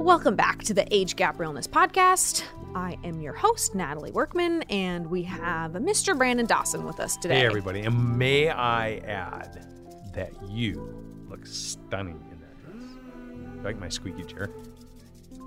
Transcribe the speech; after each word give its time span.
Welcome 0.00 0.34
back 0.34 0.62
to 0.64 0.72
the 0.72 0.86
Age 0.90 1.14
Gap 1.14 1.38
Realness 1.38 1.66
Podcast. 1.66 2.42
I 2.74 2.96
am 3.04 3.20
your 3.20 3.34
host, 3.34 3.74
Natalie 3.74 4.10
Workman, 4.10 4.62
and 4.70 5.06
we 5.08 5.22
have 5.24 5.72
Mr. 5.72 6.16
Brandon 6.16 6.46
Dawson 6.46 6.86
with 6.86 6.98
us 7.00 7.18
today. 7.18 7.40
Hey, 7.40 7.46
everybody. 7.46 7.82
And 7.82 8.16
may 8.16 8.48
I 8.48 8.96
add 9.06 9.66
that 10.14 10.32
you 10.48 11.04
look 11.28 11.44
stunning 11.44 12.18
in 12.32 12.40
that 12.40 12.58
dress. 12.62 13.54
You 13.54 13.60
like 13.62 13.78
my 13.78 13.90
squeaky 13.90 14.24
chair? 14.24 14.48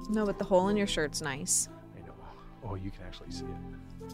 No, 0.09 0.23
but 0.23 0.37
the 0.37 0.45
hole 0.45 0.69
in 0.69 0.77
your 0.77 0.85
shirt's 0.85 1.19
nice. 1.23 1.67
I 1.97 2.05
know. 2.05 2.13
Oh, 2.63 2.75
you 2.75 2.91
can 2.91 3.01
actually 3.07 3.31
see 3.31 3.45
it. 3.45 4.13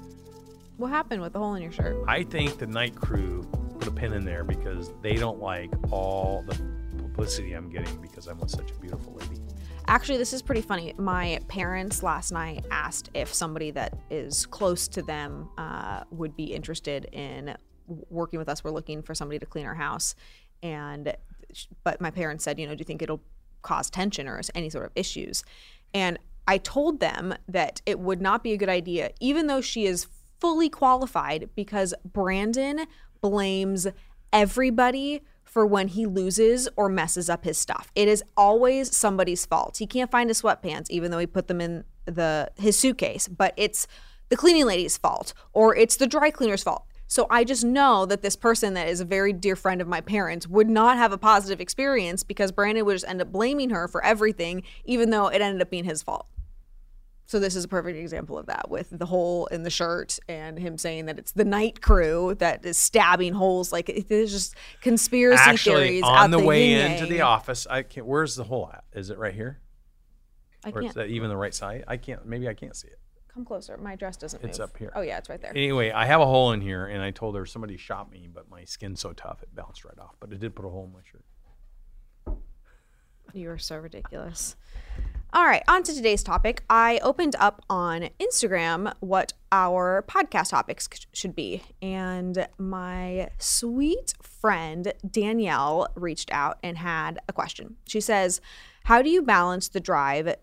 What 0.77 0.87
happened 0.87 1.21
with 1.21 1.33
the 1.33 1.39
hole 1.39 1.55
in 1.55 1.63
your 1.63 1.73
shirt? 1.73 1.97
I 2.07 2.23
think 2.23 2.59
the 2.59 2.67
night 2.67 2.95
crew 2.95 3.43
put 3.77 3.89
a 3.89 3.91
pin 3.91 4.13
in 4.13 4.23
there 4.23 4.45
because 4.45 4.89
they 5.01 5.15
don't 5.15 5.41
like 5.41 5.69
all 5.91 6.45
the 6.47 6.55
publicity 6.97 7.51
I'm 7.51 7.69
getting 7.69 7.97
because 8.01 8.27
I'm 8.27 8.39
with 8.39 8.51
such 8.51 8.71
a 8.71 8.75
beautiful 8.75 9.15
lady. 9.15 9.41
Actually, 9.89 10.19
this 10.19 10.33
is 10.33 10.43
pretty 10.43 10.61
funny. 10.61 10.93
My 10.99 11.39
parents 11.47 12.03
last 12.03 12.31
night 12.31 12.63
asked 12.69 13.09
if 13.15 13.33
somebody 13.33 13.71
that 13.71 13.97
is 14.11 14.45
close 14.45 14.87
to 14.89 15.01
them 15.01 15.49
uh, 15.57 16.03
would 16.11 16.37
be 16.37 16.53
interested 16.53 17.05
in 17.11 17.57
working 17.87 18.37
with 18.37 18.47
us. 18.49 18.63
We're 18.63 18.69
looking 18.69 19.01
for 19.01 19.15
somebody 19.15 19.39
to 19.39 19.47
clean 19.47 19.65
our 19.65 19.73
house, 19.73 20.13
and 20.61 21.15
but 21.83 21.99
my 21.99 22.11
parents 22.11 22.43
said, 22.43 22.59
you 22.59 22.67
know, 22.67 22.75
do 22.75 22.81
you 22.81 22.85
think 22.85 23.01
it'll 23.01 23.23
cause 23.63 23.89
tension 23.89 24.27
or 24.27 24.39
any 24.53 24.69
sort 24.69 24.85
of 24.85 24.91
issues? 24.93 25.43
And 25.91 26.19
I 26.47 26.59
told 26.59 26.99
them 26.99 27.33
that 27.47 27.81
it 27.87 27.99
would 27.99 28.21
not 28.21 28.43
be 28.43 28.53
a 28.53 28.57
good 28.57 28.69
idea, 28.69 29.09
even 29.19 29.47
though 29.47 29.61
she 29.61 29.87
is 29.87 30.05
fully 30.39 30.69
qualified, 30.69 31.49
because 31.55 31.95
Brandon 32.05 32.85
blames 33.21 33.87
everybody 34.31 35.23
for 35.49 35.65
when 35.65 35.89
he 35.89 36.05
loses 36.05 36.69
or 36.75 36.87
messes 36.89 37.29
up 37.29 37.43
his 37.43 37.57
stuff. 37.57 37.91
It 37.95 38.07
is 38.07 38.23
always 38.37 38.95
somebody's 38.95 39.45
fault. 39.45 39.77
He 39.77 39.87
can't 39.87 40.11
find 40.11 40.29
his 40.29 40.41
sweatpants 40.41 40.89
even 40.89 41.11
though 41.11 41.17
he 41.19 41.27
put 41.27 41.47
them 41.47 41.59
in 41.59 41.83
the 42.05 42.51
his 42.57 42.77
suitcase, 42.77 43.27
but 43.27 43.53
it's 43.57 43.87
the 44.29 44.37
cleaning 44.37 44.65
lady's 44.65 44.97
fault 44.97 45.33
or 45.53 45.75
it's 45.75 45.97
the 45.97 46.07
dry 46.07 46.29
cleaner's 46.29 46.63
fault. 46.63 46.85
So 47.07 47.25
I 47.31 47.43
just 47.43 47.65
know 47.65 48.05
that 48.05 48.21
this 48.21 48.35
person 48.35 48.75
that 48.75 48.87
is 48.87 49.01
a 49.01 49.05
very 49.05 49.33
dear 49.33 49.55
friend 49.55 49.81
of 49.81 49.87
my 49.87 49.99
parents 49.99 50.47
would 50.47 50.69
not 50.69 50.97
have 50.97 51.11
a 51.11 51.17
positive 51.17 51.59
experience 51.59 52.21
because 52.23 52.51
Brandon 52.51 52.85
would 52.85 52.93
just 52.93 53.07
end 53.07 53.19
up 53.19 53.31
blaming 53.31 53.71
her 53.71 53.87
for 53.87 54.05
everything 54.05 54.61
even 54.85 55.09
though 55.09 55.27
it 55.27 55.41
ended 55.41 55.61
up 55.63 55.71
being 55.71 55.85
his 55.85 56.03
fault. 56.03 56.27
So 57.29 57.37
this 57.37 57.55
is 57.55 57.65
a 57.65 57.67
perfect 57.67 57.95
example 57.95 58.39
of 58.39 58.47
that 58.47 58.71
with 58.71 58.87
the 58.89 59.05
hole 59.05 59.45
in 59.51 59.61
the 59.61 59.69
shirt 59.69 60.17
and 60.27 60.57
him 60.57 60.79
saying 60.79 61.05
that 61.05 61.19
it's 61.19 61.31
the 61.31 61.45
night 61.45 61.79
crew 61.79 62.33
that 62.39 62.65
is 62.65 62.75
stabbing 62.75 63.33
holes. 63.33 63.71
Like 63.71 64.07
there's 64.09 64.31
just 64.31 64.55
conspiracy 64.81 65.43
Actually, 65.45 65.89
theories 65.89 66.03
on 66.05 66.17
out 66.17 66.31
the, 66.31 66.37
the 66.39 66.43
way 66.43 66.69
yin 66.69 66.93
into 66.93 67.05
the 67.05 67.21
office, 67.21 67.67
I 67.69 67.83
can't. 67.83 68.07
Where's 68.07 68.35
the 68.35 68.45
hole 68.45 68.71
at? 68.73 68.83
Is 68.93 69.11
it 69.11 69.19
right 69.19 69.35
here, 69.35 69.59
I 70.65 70.71
or 70.71 70.79
is 70.79 70.85
can't 70.85 70.95
that 70.95 71.09
even 71.09 71.29
the 71.29 71.37
right 71.37 71.53
side? 71.53 71.83
I 71.87 71.97
can't. 71.97 72.25
Maybe 72.25 72.49
I 72.49 72.55
can't 72.55 72.75
see 72.75 72.87
it. 72.87 72.97
come 73.31 73.45
closer. 73.45 73.77
My 73.77 73.95
dress 73.95 74.17
doesn't. 74.17 74.43
It's 74.43 74.57
move. 74.57 74.69
up 74.71 74.77
here. 74.77 74.91
Oh 74.95 75.01
yeah, 75.01 75.19
it's 75.19 75.29
right 75.29 75.39
there. 75.39 75.51
Anyway, 75.51 75.91
I 75.91 76.07
have 76.07 76.21
a 76.21 76.25
hole 76.25 76.51
in 76.53 76.61
here, 76.61 76.87
and 76.87 76.99
I 76.99 77.11
told 77.11 77.35
her 77.35 77.45
somebody 77.45 77.77
shot 77.77 78.11
me, 78.11 78.27
but 78.33 78.49
my 78.49 78.63
skin's 78.63 79.01
so 79.01 79.13
tough 79.13 79.43
it 79.43 79.53
bounced 79.53 79.85
right 79.85 79.99
off. 79.99 80.15
But 80.19 80.31
it 80.31 80.39
did 80.39 80.55
put 80.55 80.65
a 80.65 80.69
hole 80.69 80.85
in 80.85 80.93
my 80.93 81.01
shirt. 81.03 82.39
You 83.35 83.51
are 83.51 83.59
so 83.59 83.77
ridiculous. 83.77 84.55
All 85.31 85.45
right, 85.45 85.61
on 85.67 85.83
to 85.83 85.93
today's 85.93 86.23
topic. 86.23 86.63
I 86.71 86.99
opened 87.03 87.35
up 87.37 87.63
on 87.69 88.09
Instagram 88.19 88.91
what 88.99 89.33
our 89.51 90.03
podcast 90.07 90.49
topics 90.49 90.89
should 91.13 91.35
be. 91.35 91.61
And 91.83 92.47
my 92.57 93.29
sweet 93.37 94.15
friend 94.23 94.91
Danielle 95.07 95.87
reached 95.93 96.31
out 96.31 96.57
and 96.63 96.79
had 96.79 97.19
a 97.27 97.33
question. 97.33 97.75
She 97.87 98.01
says, 98.01 98.41
How 98.85 99.03
do 99.03 99.11
you 99.11 99.21
balance 99.21 99.69
the 99.69 99.79
drive 99.79 100.35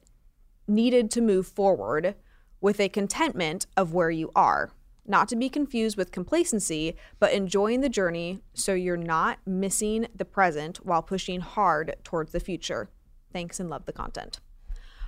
needed 0.69 1.11
to 1.13 1.21
move 1.21 1.49
forward 1.49 2.15
with 2.61 2.79
a 2.79 2.89
contentment 2.89 3.67
of 3.77 3.93
where 3.93 4.11
you 4.11 4.31
are? 4.37 4.71
Not 5.05 5.29
to 5.31 5.37
be 5.37 5.49
confused 5.49 5.97
with 5.97 6.13
complacency, 6.13 6.95
but 7.19 7.33
enjoying 7.33 7.81
the 7.81 7.89
journey 7.89 8.39
so 8.55 8.73
you're 8.73 8.97
not 8.97 9.41
missing 9.45 10.07
the 10.15 10.25
present 10.25 10.87
while 10.87 11.03
pushing 11.03 11.41
hard 11.41 11.97
towards 12.05 12.31
the 12.31 12.39
future. 12.39 12.89
Thanks 13.33 13.59
and 13.59 13.69
love 13.69 13.87
the 13.87 13.93
content. 13.93 14.39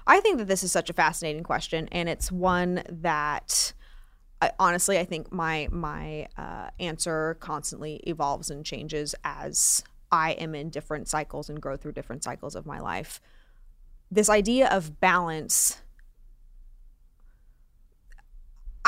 I 0.09 0.21
think 0.21 0.39
that 0.39 0.49
this 0.49 0.65
is 0.65 0.73
such 0.73 0.89
a 0.89 0.95
fascinating 0.95 1.43
question, 1.43 1.87
and 1.93 2.09
it's 2.09 2.33
one 2.33 2.83
that 2.89 3.75
I, 4.41 4.53
honestly 4.59 4.99
I 4.99 5.05
think 5.05 5.31
my 5.31 5.69
my 5.71 6.27
uh, 6.37 6.71
answer 6.81 7.37
constantly 7.41 7.97
evolves 8.07 8.51
and 8.51 8.65
changes 8.65 9.15
as 9.23 9.85
I 10.11 10.33
am 10.33 10.55
in 10.55 10.71
different 10.71 11.09
cycles 11.09 11.51
and 11.51 11.61
grow 11.61 11.77
through 11.77 11.93
different 11.93 12.25
cycles 12.25 12.57
of 12.57 12.65
my 12.65 12.81
life. 12.81 13.21
This 14.11 14.31
idea 14.31 14.69
of 14.69 15.01
balance 15.01 15.83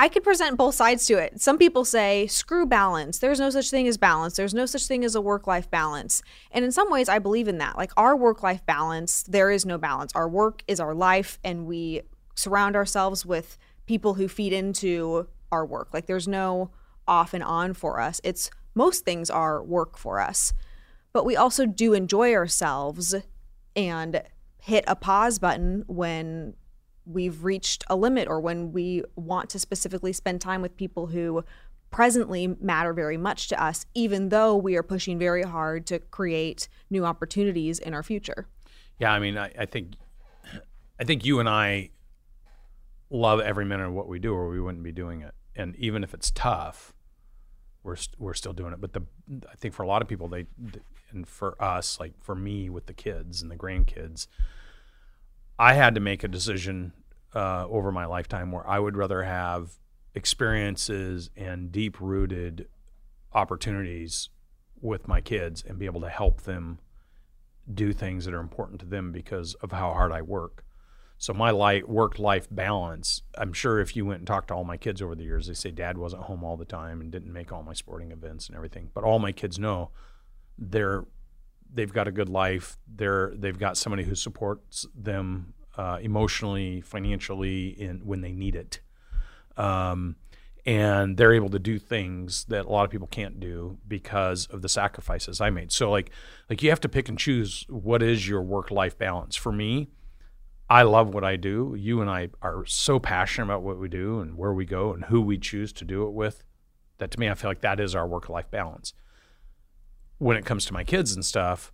I 0.01 0.09
could 0.09 0.25
present 0.25 0.57
both 0.57 0.75
sides 0.75 1.05
to 1.09 1.19
it. 1.19 1.43
Some 1.43 1.59
people 1.59 1.85
say, 1.85 2.27
screw 2.27 2.65
balance. 2.65 3.19
There's 3.19 3.39
no 3.39 3.51
such 3.51 3.69
thing 3.69 3.87
as 3.87 3.99
balance. 3.99 4.35
There's 4.35 4.55
no 4.55 4.65
such 4.65 4.87
thing 4.87 5.05
as 5.05 5.15
a 5.15 5.21
work 5.21 5.47
life 5.47 5.71
balance. 5.71 6.23
And 6.53 6.65
in 6.65 6.73
some 6.73 6.91
ways, 6.91 7.07
I 7.11 7.19
believe 7.19 7.49
in 7.49 7.59
that. 7.59 7.77
Like 7.77 7.93
our 7.99 8.17
work 8.17 8.43
life 8.43 8.65
balance, 8.65 9.23
there 9.25 9.51
is 9.51 9.67
no 9.67 9.77
balance. 9.77 10.11
Our 10.15 10.27
work 10.27 10.63
is 10.67 10.81
our 10.81 10.95
life, 10.95 11.39
and 11.45 11.67
we 11.67 12.01
surround 12.35 12.77
ourselves 12.77 13.27
with 13.27 13.59
people 13.85 14.15
who 14.15 14.27
feed 14.27 14.55
into 14.55 15.29
our 15.53 15.67
work. 15.67 15.91
Like 15.93 16.07
there's 16.07 16.27
no 16.27 16.71
off 17.07 17.35
and 17.35 17.45
on 17.45 17.75
for 17.75 18.01
us. 18.01 18.23
It's 18.25 18.51
most 18.75 19.05
things 19.05 19.29
are 19.29 19.63
work 19.63 19.99
for 19.99 20.19
us. 20.19 20.55
But 21.13 21.27
we 21.27 21.37
also 21.37 21.67
do 21.67 21.93
enjoy 21.93 22.33
ourselves 22.33 23.15
and 23.77 24.23
hit 24.63 24.85
a 24.87 24.97
pause 24.97 25.39
button 25.39 25.85
when 25.89 26.55
we've 27.07 27.45
reached 27.45 27.85
a 27.89 27.97
limit 27.97 28.29
or 28.29 28.41
when 28.41 28.73
we 28.73 29.03
want 29.17 29.51
to 29.51 29.59
specifically 29.59 30.13
spend 30.13 30.41
time 30.41 30.63
with 30.63 30.77
people 30.77 31.09
who 31.09 31.45
presently 31.91 32.47
matter 32.61 32.93
very 32.93 33.17
much 33.17 33.49
to 33.49 33.63
us, 33.63 33.85
even 33.95 34.29
though 34.29 34.57
we 34.57 34.77
are 34.77 34.83
pushing 34.83 35.19
very 35.19 35.43
hard 35.43 35.87
to 35.87 35.99
create 35.99 36.69
new 36.89 37.05
opportunities 37.05 37.79
in 37.79 37.95
our 37.95 38.03
future. 38.03 38.47
Yeah, 38.99 39.13
I 39.13 39.19
mean, 39.19 39.37
I, 39.37 39.53
I 39.59 39.67
think, 39.67 39.95
I 41.01 41.05
think 41.05 41.25
you 41.25 41.41
and 41.41 41.49
I 41.49 41.91
love 43.09 43.41
every 43.41 43.65
minute 43.65 43.89
of 43.89 43.93
what 43.93 44.09
we 44.09 44.19
do, 44.19 44.33
or 44.33 44.49
we 44.49 44.61
wouldn't 44.61 44.85
be 44.85 44.93
doing 44.93 45.23
it. 45.23 45.35
And 45.57 45.75
even 45.77 46.05
if 46.05 46.15
it's 46.15 46.31
tough, 46.31 46.95
we're 47.83 47.97
st- 47.97 48.21
we're 48.21 48.35
still 48.35 48.53
doing 48.53 48.73
it. 48.73 48.81
But 48.81 48.93
the 48.93 49.03
I 49.51 49.57
think 49.57 49.75
for 49.75 49.83
a 49.83 49.87
lot 49.87 50.03
of 50.03 50.09
people, 50.09 50.29
they 50.29 50.47
and 51.11 51.27
for 51.27 51.61
us, 51.63 51.99
like 51.99 52.13
for 52.21 52.35
me 52.35 52.71
with 52.71 52.87
the 52.87 52.95
kids 52.95 53.43
and 53.43 53.51
the 53.51 53.57
grandkids, 53.57 54.27
I 55.61 55.75
had 55.75 55.95
to 55.97 56.01
make 56.01 56.25
a 56.25 56.29
decision 56.29 56.95
uh, 57.35 57.67
over 57.69 57.93
my 57.93 58.07
lifetime 58.07 58.51
where 58.51 58.67
I 58.67 58.79
would 58.79 58.97
rather 58.97 59.25
have 59.25 59.73
experiences 60.15 61.29
and 61.37 61.71
deep 61.71 62.01
rooted 62.01 62.67
opportunities 63.35 64.31
with 64.81 65.07
my 65.07 65.21
kids 65.21 65.63
and 65.63 65.79
be 65.79 65.85
able 65.85 66.01
to 66.01 66.09
help 66.09 66.45
them 66.45 66.79
do 67.73 67.93
things 67.93 68.25
that 68.25 68.33
are 68.33 68.41
important 68.41 68.81
to 68.81 68.87
them 68.87 69.13
because 69.13 69.53
of 69.57 69.71
how 69.71 69.93
hard 69.93 70.13
I 70.13 70.23
work. 70.23 70.65
So 71.19 71.35
my 71.35 71.51
life 71.51 71.85
work 71.87 72.19
life 72.19 72.49
balance, 72.51 73.21
I'm 73.37 73.53
sure 73.53 73.81
if 73.81 73.95
you 73.95 74.07
went 74.07 74.21
and 74.21 74.27
talked 74.27 74.49
to 74.49 74.55
all 74.55 74.65
my 74.65 74.79
kids 74.79 75.03
over 75.03 75.15
the 75.15 75.25
years, 75.25 75.47
they 75.47 75.53
say 75.53 75.71
dad 75.71 75.99
wasn't 75.99 76.23
home 76.23 76.43
all 76.43 76.57
the 76.57 76.65
time 76.65 77.03
and 77.03 77.11
didn't 77.11 77.35
make 77.35 77.53
all 77.53 77.63
my 77.63 77.75
sporting 77.75 78.13
events 78.13 78.47
and 78.47 78.57
everything. 78.57 78.89
But 78.95 79.05
all 79.05 79.19
my 79.19 79.31
kids 79.31 79.59
know 79.59 79.91
they're 80.57 81.05
they've 81.73 81.93
got 81.93 82.09
a 82.09 82.13
good 82.13 82.29
life. 82.29 82.79
They're 82.87 83.33
they've 83.37 83.59
got 83.59 83.77
somebody 83.77 84.05
who 84.05 84.15
supports 84.15 84.87
them 84.95 85.55
uh, 85.77 85.99
emotionally, 86.01 86.81
financially, 86.81 87.69
in 87.69 88.01
when 88.07 88.21
they 88.21 88.33
need 88.33 88.57
it. 88.57 88.81
Um, 89.57 90.17
and 90.67 91.17
they're 91.17 91.33
able 91.33 91.49
to 91.51 91.59
do 91.59 91.79
things 91.79 92.45
that 92.45 92.67
a 92.67 92.69
lot 92.69 92.85
of 92.85 92.91
people 92.91 93.07
can't 93.07 93.41
do 93.41 93.79
because 93.89 94.47
of 94.47 94.63
the 94.63 94.69
sacrifices 94.69 95.41
I 95.41 95.51
made. 95.51 95.73
So 95.73 95.91
like 95.91 96.11
like 96.49 96.63
you 96.63 96.71
have 96.71 96.81
to 96.81 96.89
pick 96.89 97.09
and 97.09 97.19
choose 97.19 97.65
what 97.69 98.03
is 98.03 98.29
your 98.29 98.43
work 98.43 98.71
life 98.71 98.99
balance. 98.99 99.37
For 99.37 99.53
me, 99.53 99.89
I 100.69 100.83
love 100.83 101.15
what 101.15 101.25
I 101.25 101.37
do. 101.37 101.75
You 101.77 102.01
and 102.01 102.11
I 102.11 102.29
are 102.43 102.65
so 102.67 102.99
passionate 102.99 103.47
about 103.47 103.63
what 103.63 103.79
we 103.79 103.89
do 103.89 104.21
and 104.21 104.37
where 104.37 104.53
we 104.53 104.65
go 104.65 104.93
and 104.93 105.07
who 105.07 105.21
we 105.21 105.39
choose 105.39 105.73
to 105.75 105.85
do 105.85 106.07
it 106.07 106.13
with. 106.13 106.45
That 106.99 107.11
to 107.13 107.21
me, 107.21 107.31
I 107.31 107.35
feel 107.35 107.51
like 107.51 107.63
that 107.63 107.81
is 107.81 107.95
our 107.95 108.07
work 108.07 108.29
life 108.29 108.51
balance. 108.51 108.93
When 110.21 110.37
it 110.37 110.45
comes 110.45 110.65
to 110.67 110.73
my 110.73 110.85
kids 110.85 111.13
and 111.13 111.25
stuff, 111.25 111.73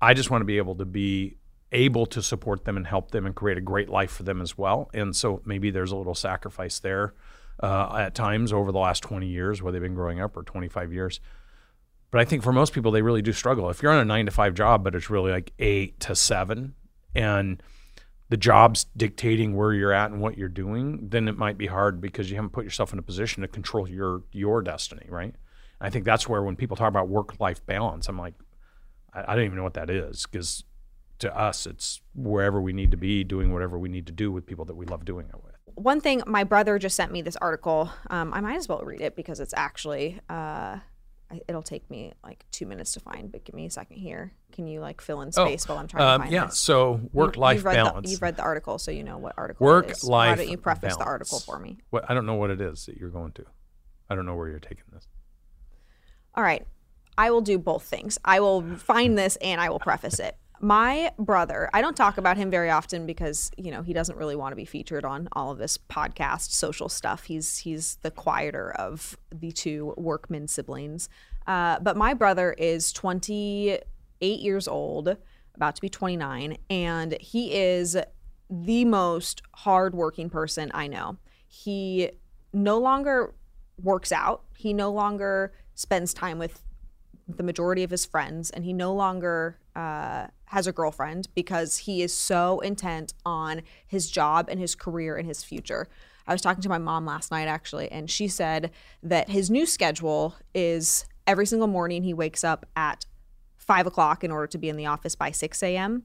I 0.00 0.14
just 0.14 0.30
want 0.30 0.40
to 0.40 0.46
be 0.46 0.56
able 0.56 0.76
to 0.76 0.86
be 0.86 1.36
able 1.72 2.06
to 2.06 2.22
support 2.22 2.64
them 2.64 2.76
and 2.76 2.86
help 2.86 3.10
them 3.10 3.26
and 3.26 3.34
create 3.34 3.58
a 3.58 3.60
great 3.60 3.88
life 3.88 4.12
for 4.12 4.22
them 4.22 4.40
as 4.40 4.56
well. 4.56 4.90
And 4.94 5.14
so 5.14 5.42
maybe 5.44 5.70
there's 5.70 5.92
a 5.92 5.96
little 5.96 6.14
sacrifice 6.14 6.78
there 6.78 7.14
uh, 7.62 7.96
at 7.98 8.14
times 8.14 8.52
over 8.52 8.72
the 8.72 8.78
last 8.78 9.02
20 9.02 9.26
years 9.26 9.62
where 9.62 9.72
they've 9.72 9.82
been 9.82 9.94
growing 9.94 10.20
up 10.20 10.36
or 10.36 10.42
25 10.42 10.92
years. 10.92 11.20
But 12.10 12.20
I 12.20 12.24
think 12.24 12.42
for 12.42 12.52
most 12.52 12.74
people, 12.74 12.90
they 12.90 13.02
really 13.02 13.22
do 13.22 13.32
struggle. 13.32 13.70
If 13.70 13.82
you're 13.82 13.92
on 13.92 13.98
a 13.98 14.04
nine 14.04 14.26
to 14.26 14.32
five 14.32 14.54
job, 14.54 14.84
but 14.84 14.94
it's 14.94 15.08
really 15.08 15.32
like 15.32 15.52
eight 15.58 15.98
to 16.00 16.14
seven, 16.14 16.74
and 17.14 17.62
the 18.28 18.36
job's 18.36 18.84
dictating 18.96 19.56
where 19.56 19.72
you're 19.72 19.92
at 19.92 20.10
and 20.10 20.20
what 20.20 20.36
you're 20.36 20.48
doing, 20.48 21.08
then 21.08 21.26
it 21.26 21.38
might 21.38 21.56
be 21.56 21.66
hard 21.66 22.02
because 22.02 22.30
you 22.30 22.36
haven't 22.36 22.52
put 22.52 22.64
yourself 22.64 22.92
in 22.92 22.98
a 22.98 23.02
position 23.02 23.40
to 23.40 23.48
control 23.48 23.88
your 23.88 24.22
your 24.30 24.60
destiny, 24.60 25.06
right? 25.08 25.34
I 25.82 25.90
think 25.90 26.04
that's 26.04 26.28
where 26.28 26.42
when 26.42 26.56
people 26.56 26.76
talk 26.76 26.88
about 26.88 27.08
work 27.08 27.40
life 27.40 27.64
balance, 27.66 28.08
I'm 28.08 28.18
like, 28.18 28.34
I, 29.12 29.32
I 29.32 29.34
don't 29.34 29.44
even 29.44 29.56
know 29.56 29.64
what 29.64 29.74
that 29.74 29.90
is 29.90 30.26
because 30.30 30.64
to 31.18 31.36
us, 31.36 31.66
it's 31.66 32.00
wherever 32.14 32.60
we 32.60 32.72
need 32.72 32.90
to 32.92 32.96
be, 32.96 33.24
doing 33.24 33.52
whatever 33.52 33.78
we 33.78 33.88
need 33.88 34.06
to 34.06 34.12
do 34.12 34.30
with 34.30 34.46
people 34.46 34.64
that 34.66 34.74
we 34.74 34.86
love 34.86 35.04
doing 35.04 35.26
it 35.28 35.42
with. 35.42 35.54
One 35.74 36.00
thing, 36.00 36.22
my 36.26 36.44
brother 36.44 36.78
just 36.78 36.96
sent 36.96 37.10
me 37.12 37.22
this 37.22 37.36
article. 37.36 37.90
Um, 38.10 38.32
I 38.32 38.40
might 38.40 38.56
as 38.56 38.68
well 38.68 38.80
read 38.82 39.00
it 39.00 39.16
because 39.16 39.40
it's 39.40 39.54
actually, 39.56 40.20
uh, 40.28 40.78
it'll 41.48 41.62
take 41.62 41.88
me 41.90 42.12
like 42.22 42.44
two 42.50 42.66
minutes 42.66 42.92
to 42.94 43.00
find, 43.00 43.32
but 43.32 43.44
give 43.44 43.54
me 43.54 43.66
a 43.66 43.70
second 43.70 43.96
here. 43.96 44.34
Can 44.52 44.66
you 44.66 44.80
like 44.80 45.00
fill 45.00 45.22
in 45.22 45.32
space 45.32 45.66
while 45.68 45.78
I'm 45.78 45.88
trying 45.88 46.02
um, 46.04 46.20
to 46.20 46.24
find 46.24 46.32
it? 46.32 46.36
yeah. 46.36 46.46
this? 46.46 46.58
So 46.58 47.00
work-life 47.12 47.56
you've 47.56 47.64
read 47.64 47.74
balance. 47.74 48.06
The, 48.06 48.10
you've 48.10 48.22
read 48.22 48.36
the 48.36 48.42
article, 48.42 48.78
so 48.78 48.90
you 48.90 49.02
know 49.02 49.18
what 49.18 49.34
article 49.36 49.64
Work 49.64 49.90
is. 49.90 50.04
Why 50.04 50.28
life 50.28 50.38
don't 50.38 50.50
you 50.50 50.58
preface 50.58 50.96
the 50.96 51.04
article 51.04 51.40
for 51.40 51.58
me? 51.58 51.78
What 51.90 52.04
I 52.08 52.14
don't 52.14 52.26
know 52.26 52.34
what 52.34 52.50
it 52.50 52.60
is 52.60 52.86
that 52.86 52.98
you're 52.98 53.10
going 53.10 53.32
to. 53.32 53.44
I 54.10 54.14
don't 54.14 54.26
know 54.26 54.34
where 54.34 54.48
you're 54.48 54.58
taking 54.58 54.84
this. 54.92 55.06
All 56.34 56.42
right. 56.42 56.66
I 57.18 57.30
will 57.30 57.42
do 57.42 57.58
both 57.58 57.82
things. 57.82 58.18
I 58.24 58.40
will 58.40 58.76
find 58.76 59.18
this 59.18 59.36
and 59.36 59.60
I 59.60 59.68
will 59.68 59.78
preface 59.78 60.18
it. 60.18 60.36
My 60.60 61.10
brother, 61.18 61.68
I 61.74 61.82
don't 61.82 61.96
talk 61.96 62.18
about 62.18 62.36
him 62.36 62.48
very 62.48 62.70
often 62.70 63.04
because, 63.04 63.50
you 63.56 63.70
know, 63.70 63.82
he 63.82 63.92
doesn't 63.92 64.16
really 64.16 64.36
want 64.36 64.52
to 64.52 64.56
be 64.56 64.64
featured 64.64 65.04
on 65.04 65.28
all 65.32 65.50
of 65.50 65.58
this 65.58 65.76
podcast 65.76 66.52
social 66.52 66.88
stuff. 66.88 67.24
He's 67.24 67.58
he's 67.58 67.96
the 68.02 68.12
quieter 68.12 68.70
of 68.70 69.18
the 69.34 69.50
two 69.50 69.92
workman 69.96 70.46
siblings. 70.46 71.08
Uh, 71.48 71.80
but 71.80 71.96
my 71.96 72.14
brother 72.14 72.52
is 72.52 72.92
28 72.92 73.82
years 74.40 74.68
old, 74.68 75.16
about 75.56 75.74
to 75.74 75.82
be 75.82 75.88
29, 75.88 76.56
and 76.70 77.16
he 77.20 77.54
is 77.54 77.96
the 78.48 78.84
most 78.84 79.42
hardworking 79.56 80.30
person 80.30 80.70
I 80.72 80.86
know. 80.86 81.16
He 81.48 82.10
no 82.52 82.78
longer 82.78 83.34
works 83.82 84.12
out. 84.12 84.44
He 84.56 84.72
no 84.72 84.92
longer 84.92 85.52
spends 85.82 86.14
time 86.14 86.38
with 86.38 86.62
the 87.28 87.42
majority 87.42 87.82
of 87.82 87.90
his 87.90 88.06
friends, 88.06 88.50
and 88.50 88.64
he 88.64 88.72
no 88.72 88.94
longer 88.94 89.58
uh, 89.76 90.26
has 90.46 90.66
a 90.66 90.72
girlfriend 90.72 91.28
because 91.34 91.78
he 91.78 92.02
is 92.02 92.14
so 92.14 92.60
intent 92.60 93.14
on 93.24 93.62
his 93.86 94.10
job 94.10 94.48
and 94.48 94.58
his 94.58 94.74
career 94.74 95.16
and 95.16 95.26
his 95.26 95.44
future. 95.44 95.88
I 96.26 96.32
was 96.32 96.40
talking 96.40 96.62
to 96.62 96.68
my 96.68 96.78
mom 96.78 97.04
last 97.04 97.30
night 97.30 97.48
actually, 97.48 97.90
and 97.90 98.10
she 98.10 98.28
said 98.28 98.70
that 99.02 99.28
his 99.28 99.50
new 99.50 99.66
schedule 99.66 100.36
is 100.54 101.04
every 101.26 101.46
single 101.46 101.68
morning 101.68 102.02
he 102.02 102.14
wakes 102.14 102.44
up 102.44 102.66
at 102.76 103.06
five 103.56 103.86
o'clock 103.86 104.24
in 104.24 104.30
order 104.30 104.46
to 104.46 104.58
be 104.58 104.68
in 104.68 104.76
the 104.76 104.86
office 104.86 105.14
by 105.14 105.30
6 105.30 105.62
a.m. 105.62 106.04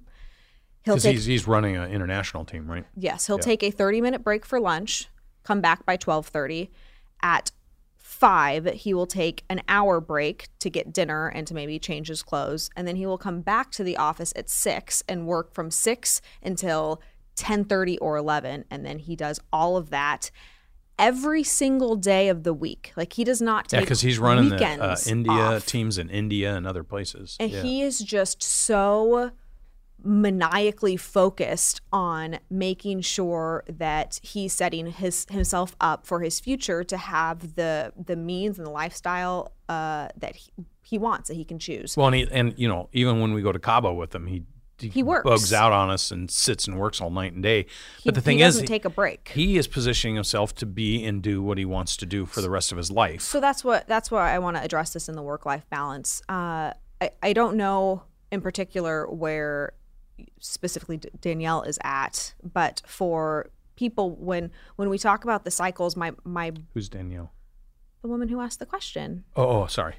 He'll 0.83 0.97
take 0.97 1.15
he's 1.15 1.25
he's 1.25 1.47
running 1.47 1.75
an 1.75 1.91
international 1.91 2.45
team, 2.45 2.69
right? 2.69 2.85
Yes, 2.95 3.27
he'll 3.27 3.39
take 3.39 3.61
a 3.63 3.71
30 3.71 4.01
minute 4.01 4.23
break 4.23 4.45
for 4.45 4.59
lunch, 4.59 5.09
come 5.43 5.59
back 5.61 5.85
by 5.85 5.97
12:30. 5.97 6.69
At 7.21 7.51
5, 8.07 8.67
he 8.67 8.93
will 8.93 9.05
take 9.05 9.43
an 9.49 9.61
hour 9.67 9.99
break 9.99 10.47
to 10.59 10.69
get 10.69 10.93
dinner 10.93 11.27
and 11.27 11.45
to 11.45 11.53
maybe 11.53 11.77
change 11.77 12.07
his 12.07 12.23
clothes, 12.23 12.69
and 12.75 12.87
then 12.87 12.95
he 12.95 13.05
will 13.05 13.17
come 13.17 13.41
back 13.41 13.69
to 13.71 13.83
the 13.83 13.97
office 13.97 14.31
at 14.37 14.49
6 14.49 15.03
and 15.09 15.27
work 15.27 15.53
from 15.53 15.69
6 15.69 16.21
until 16.41 17.01
10:30 17.35 17.97
or 17.99 18.15
11, 18.15 18.63
and 18.71 18.85
then 18.85 18.99
he 18.99 19.17
does 19.17 19.41
all 19.51 19.75
of 19.75 19.89
that 19.89 20.31
every 20.97 21.43
single 21.43 21.97
day 21.97 22.29
of 22.29 22.43
the 22.43 22.53
week. 22.53 22.93
Like 22.95 23.13
he 23.13 23.25
does 23.25 23.41
not 23.41 23.71
Yeah, 23.71 23.79
take 23.79 23.87
because 23.87 24.01
he's 24.01 24.19
running 24.19 24.49
the 24.49 24.65
uh, 24.65 24.95
India 25.05 25.31
off. 25.33 25.65
teams 25.65 25.97
in 25.97 26.09
India 26.09 26.55
and 26.55 26.65
other 26.65 26.83
places. 26.83 27.35
And 27.41 27.51
yeah. 27.51 27.61
he 27.61 27.81
is 27.81 27.99
just 27.99 28.41
so 28.41 29.31
maniacally 30.07 30.95
focused 30.95 31.81
on 31.91 32.39
making 32.49 33.01
sure 33.01 33.63
that 33.69 34.19
he's 34.23 34.53
setting 34.53 34.87
his 34.87 35.25
himself 35.29 35.75
up 35.81 36.07
for 36.07 36.21
his 36.21 36.39
future 36.39 36.83
to 36.85 36.95
have 36.97 37.55
the 37.55 37.91
the 38.03 38.15
means 38.15 38.57
and 38.57 38.65
the 38.65 38.71
lifestyle 38.71 39.51
uh, 39.67 40.07
that 40.17 40.37
he, 40.37 40.51
he 40.81 40.97
wants 40.97 41.27
that 41.27 41.35
he 41.35 41.43
can 41.43 41.59
choose. 41.59 41.97
well, 41.97 42.07
and, 42.07 42.15
he, 42.15 42.27
and 42.31 42.53
you 42.57 42.67
know, 42.69 42.87
even 42.93 43.19
when 43.19 43.33
we 43.33 43.41
go 43.41 43.51
to 43.51 43.59
Cabo 43.59 43.93
with 43.93 44.15
him, 44.15 44.27
he 44.27 44.43
He 44.79 45.03
works. 45.03 45.25
bugs 45.25 45.51
out 45.51 45.73
on 45.73 45.89
us 45.89 46.09
and 46.09 46.31
sits 46.31 46.67
and 46.67 46.79
works 46.79 47.01
all 47.01 47.09
night 47.09 47.33
and 47.33 47.43
day. 47.43 47.63
He, 48.01 48.05
but 48.05 48.15
the 48.15 48.21
thing 48.21 48.37
he 48.37 48.43
is, 48.45 48.61
take 48.61 48.85
a 48.85 48.89
break. 48.89 49.31
he 49.33 49.57
is 49.57 49.67
positioning 49.67 50.15
himself 50.15 50.55
to 50.55 50.65
be 50.65 51.03
and 51.03 51.21
do 51.21 51.41
what 51.43 51.57
he 51.57 51.65
wants 51.65 51.97
to 51.97 52.05
do 52.05 52.25
for 52.25 52.39
the 52.39 52.49
rest 52.49 52.71
of 52.71 52.77
his 52.77 52.89
life. 52.89 53.21
So 53.21 53.41
that's 53.41 53.61
what 53.63 53.87
that's 53.87 54.09
why 54.09 54.33
I 54.33 54.39
want 54.39 54.55
to 54.55 54.63
address 54.63 54.93
this 54.93 55.09
in 55.09 55.15
the 55.15 55.23
work 55.23 55.45
life 55.45 55.65
balance. 55.69 56.21
Uh, 56.29 56.71
I 57.01 57.09
I 57.21 57.33
don't 57.33 57.57
know 57.57 58.03
in 58.31 58.39
particular 58.41 59.05
where 59.09 59.73
specifically 60.39 60.97
D- 60.97 61.09
Danielle 61.21 61.61
is 61.63 61.77
at, 61.83 62.33
but 62.43 62.81
for 62.85 63.49
people 63.75 64.15
when 64.15 64.51
when 64.75 64.89
we 64.89 64.97
talk 64.97 65.23
about 65.23 65.43
the 65.45 65.51
cycles, 65.51 65.95
my 65.95 66.13
my 66.23 66.51
Who's 66.73 66.89
Danielle? 66.89 67.31
the 68.01 68.07
woman 68.07 68.27
who 68.29 68.39
asked 68.41 68.59
the 68.59 68.65
question, 68.65 69.23
Oh, 69.35 69.63
oh, 69.63 69.67
sorry. 69.67 69.95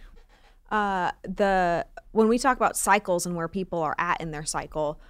uh, 0.71 1.11
the 1.23 1.87
when 2.13 2.29
we 2.29 2.39
talk 2.39 2.57
about 2.57 2.77
cycles 2.77 3.27
and 3.27 3.35
where 3.37 3.49
people 3.49 3.81
are 3.81 3.95
at 3.99 4.21
in 4.21 4.31
their 4.31 4.45
cycle, 4.45 5.01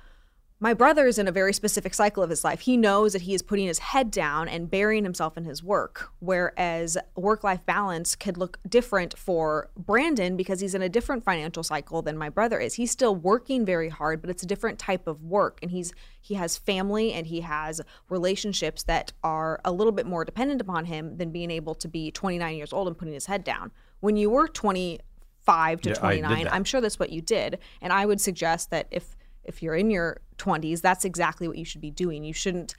my 0.61 0.75
brother 0.75 1.07
is 1.07 1.19
in 1.19 1.29
a 1.29 1.33
very 1.33 1.53
specific 1.53 1.95
cycle 1.95 2.21
of 2.21 2.31
his 2.31 2.43
life. 2.43 2.61
He 2.61 2.77
knows 2.77 3.13
that 3.13 3.23
he 3.23 3.35
is 3.35 3.43
putting 3.43 3.67
his 3.67 3.79
head 3.79 4.11
down 4.11 4.49
and 4.49 4.69
burying 4.69 5.05
himself 5.05 5.37
in 5.37 5.45
his 5.45 5.63
work, 5.63 6.11
whereas 6.19 6.99
work 7.15 7.45
life 7.45 7.65
balance 7.65 8.17
could 8.17 8.37
look 8.37 8.59
different 8.69 9.17
for 9.17 9.71
Brandon 9.77 10.37
because 10.37 10.61
he's 10.61 10.75
in 10.75 10.83
a 10.83 10.89
different 10.89 11.23
financial 11.23 11.63
cycle 11.63 12.03
than 12.03 12.19
my 12.19 12.29
brother 12.29 12.59
is. 12.59 12.75
He's 12.75 12.91
still 12.91 13.15
working 13.15 13.65
very 13.65 13.89
hard, 13.89 14.21
but 14.21 14.31
it's 14.31 14.43
a 14.43 14.47
different 14.47 14.81
type 14.81 15.07
of 15.07 15.23
work, 15.23 15.61
and 15.63 15.71
he's 15.71 15.93
he 16.21 16.35
has 16.35 16.59
family 16.59 17.13
and 17.13 17.29
he 17.29 17.41
has 17.43 17.81
relationships 18.09 18.83
that 18.83 19.13
are 19.23 19.61
a 19.65 19.71
little 19.71 19.93
bit 19.93 20.07
more 20.07 20.25
dependent 20.25 20.61
upon 20.61 20.87
him 20.87 21.17
than 21.19 21.31
being 21.31 21.51
able 21.51 21.75
to 21.77 21.89
be 21.89 22.11
29 22.11 22.57
years 22.57 22.73
old 22.73 22.89
and 22.89 22.99
putting 22.99 23.15
his 23.15 23.27
head 23.27 23.45
down. 23.45 23.71
When 24.01 24.17
you 24.17 24.29
were 24.29 24.49
25 24.49 25.81
to 25.83 25.89
Yeah, 25.91 25.95
29. 25.95 26.49
I'm 26.49 26.65
sure 26.65 26.81
that's 26.81 26.99
what 26.99 27.11
you 27.11 27.23
did, 27.23 27.61
and 27.81 27.93
I 27.93 28.05
would 28.05 28.21
suggest 28.21 28.71
that 28.71 28.89
if 28.91 29.17
if 29.49 29.63
you're 29.63 29.75
in 29.75 29.91
your 29.91 30.21
20s, 30.37 30.81
that's 30.81 31.05
exactly 31.05 31.49
what 31.49 31.59
you 31.59 31.65
should 31.65 31.81
be 31.81 31.91
doing. 31.91 32.23
You 32.23 32.33
shouldn't 32.33 32.75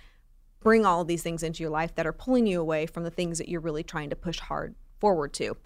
bring 0.61 0.85
all 0.85 1.03
these 1.03 1.23
things 1.23 1.43
into 1.43 1.63
your 1.63 1.69
life 1.69 1.95
that 1.95 2.05
are 2.05 2.13
pulling 2.13 2.45
you 2.45 2.61
away 2.61 2.85
from 2.85 3.03
the 3.03 3.11
things 3.11 3.37
that 3.37 3.49
you're 3.49 3.61
really 3.61 3.83
trying 3.83 4.09
to 4.09 4.15
push 4.15 4.39
hard 4.39 4.75
forward 4.99 5.33
to. 5.33 5.57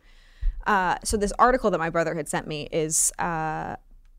Uh, 0.65 0.95
so 1.03 1.17
this 1.17 1.33
article 1.37 1.69
that 1.71 1.79
my 1.79 1.89
brother 1.89 2.15
had 2.15 2.27
sent 2.27 2.47
me 2.47 2.69
is 2.71 3.11
uh, 3.19 3.75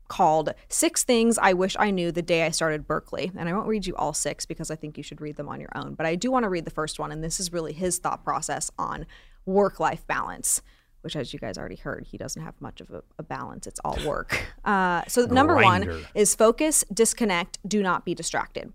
called 0.07 0.53
Six 0.69 1.03
Things 1.03 1.37
I 1.37 1.53
Wish 1.53 1.75
I 1.79 1.91
Knew 1.91 2.11
the 2.11 2.21
Day 2.21 2.45
I 2.45 2.51
Started 2.51 2.87
Berkeley. 2.87 3.31
And 3.35 3.49
I 3.49 3.53
won't 3.53 3.67
read 3.67 3.87
you 3.87 3.95
all 3.95 4.13
six 4.13 4.45
because 4.45 4.69
I 4.69 4.75
think 4.75 4.97
you 4.97 5.03
should 5.03 5.21
read 5.21 5.37
them 5.37 5.49
on 5.49 5.59
your 5.59 5.71
own. 5.75 5.95
But 5.95 6.05
I 6.05 6.15
do 6.15 6.31
want 6.31 6.43
to 6.43 6.49
read 6.49 6.65
the 6.65 6.71
first 6.71 6.99
one. 6.99 7.11
And 7.11 7.23
this 7.23 7.39
is 7.39 7.51
really 7.51 7.73
his 7.73 7.97
thought 7.97 8.23
process 8.23 8.69
on 8.77 9.05
work 9.45 9.79
life 9.79 10.05
balance, 10.05 10.61
which, 11.05 11.15
as 11.15 11.31
you 11.31 11.39
guys 11.39 11.57
already 11.57 11.77
heard, 11.77 12.05
he 12.09 12.17
doesn't 12.17 12.41
have 12.41 12.59
much 12.59 12.81
of 12.81 12.91
a, 12.91 13.03
a 13.17 13.23
balance. 13.23 13.67
It's 13.67 13.79
all 13.85 13.97
work. 14.05 14.45
Uh, 14.65 15.03
so, 15.07 15.25
number 15.25 15.55
one 15.55 16.05
is 16.15 16.33
focus, 16.33 16.83
disconnect, 16.91 17.59
do 17.67 17.83
not 17.83 18.03
be 18.03 18.15
distracted. 18.15 18.73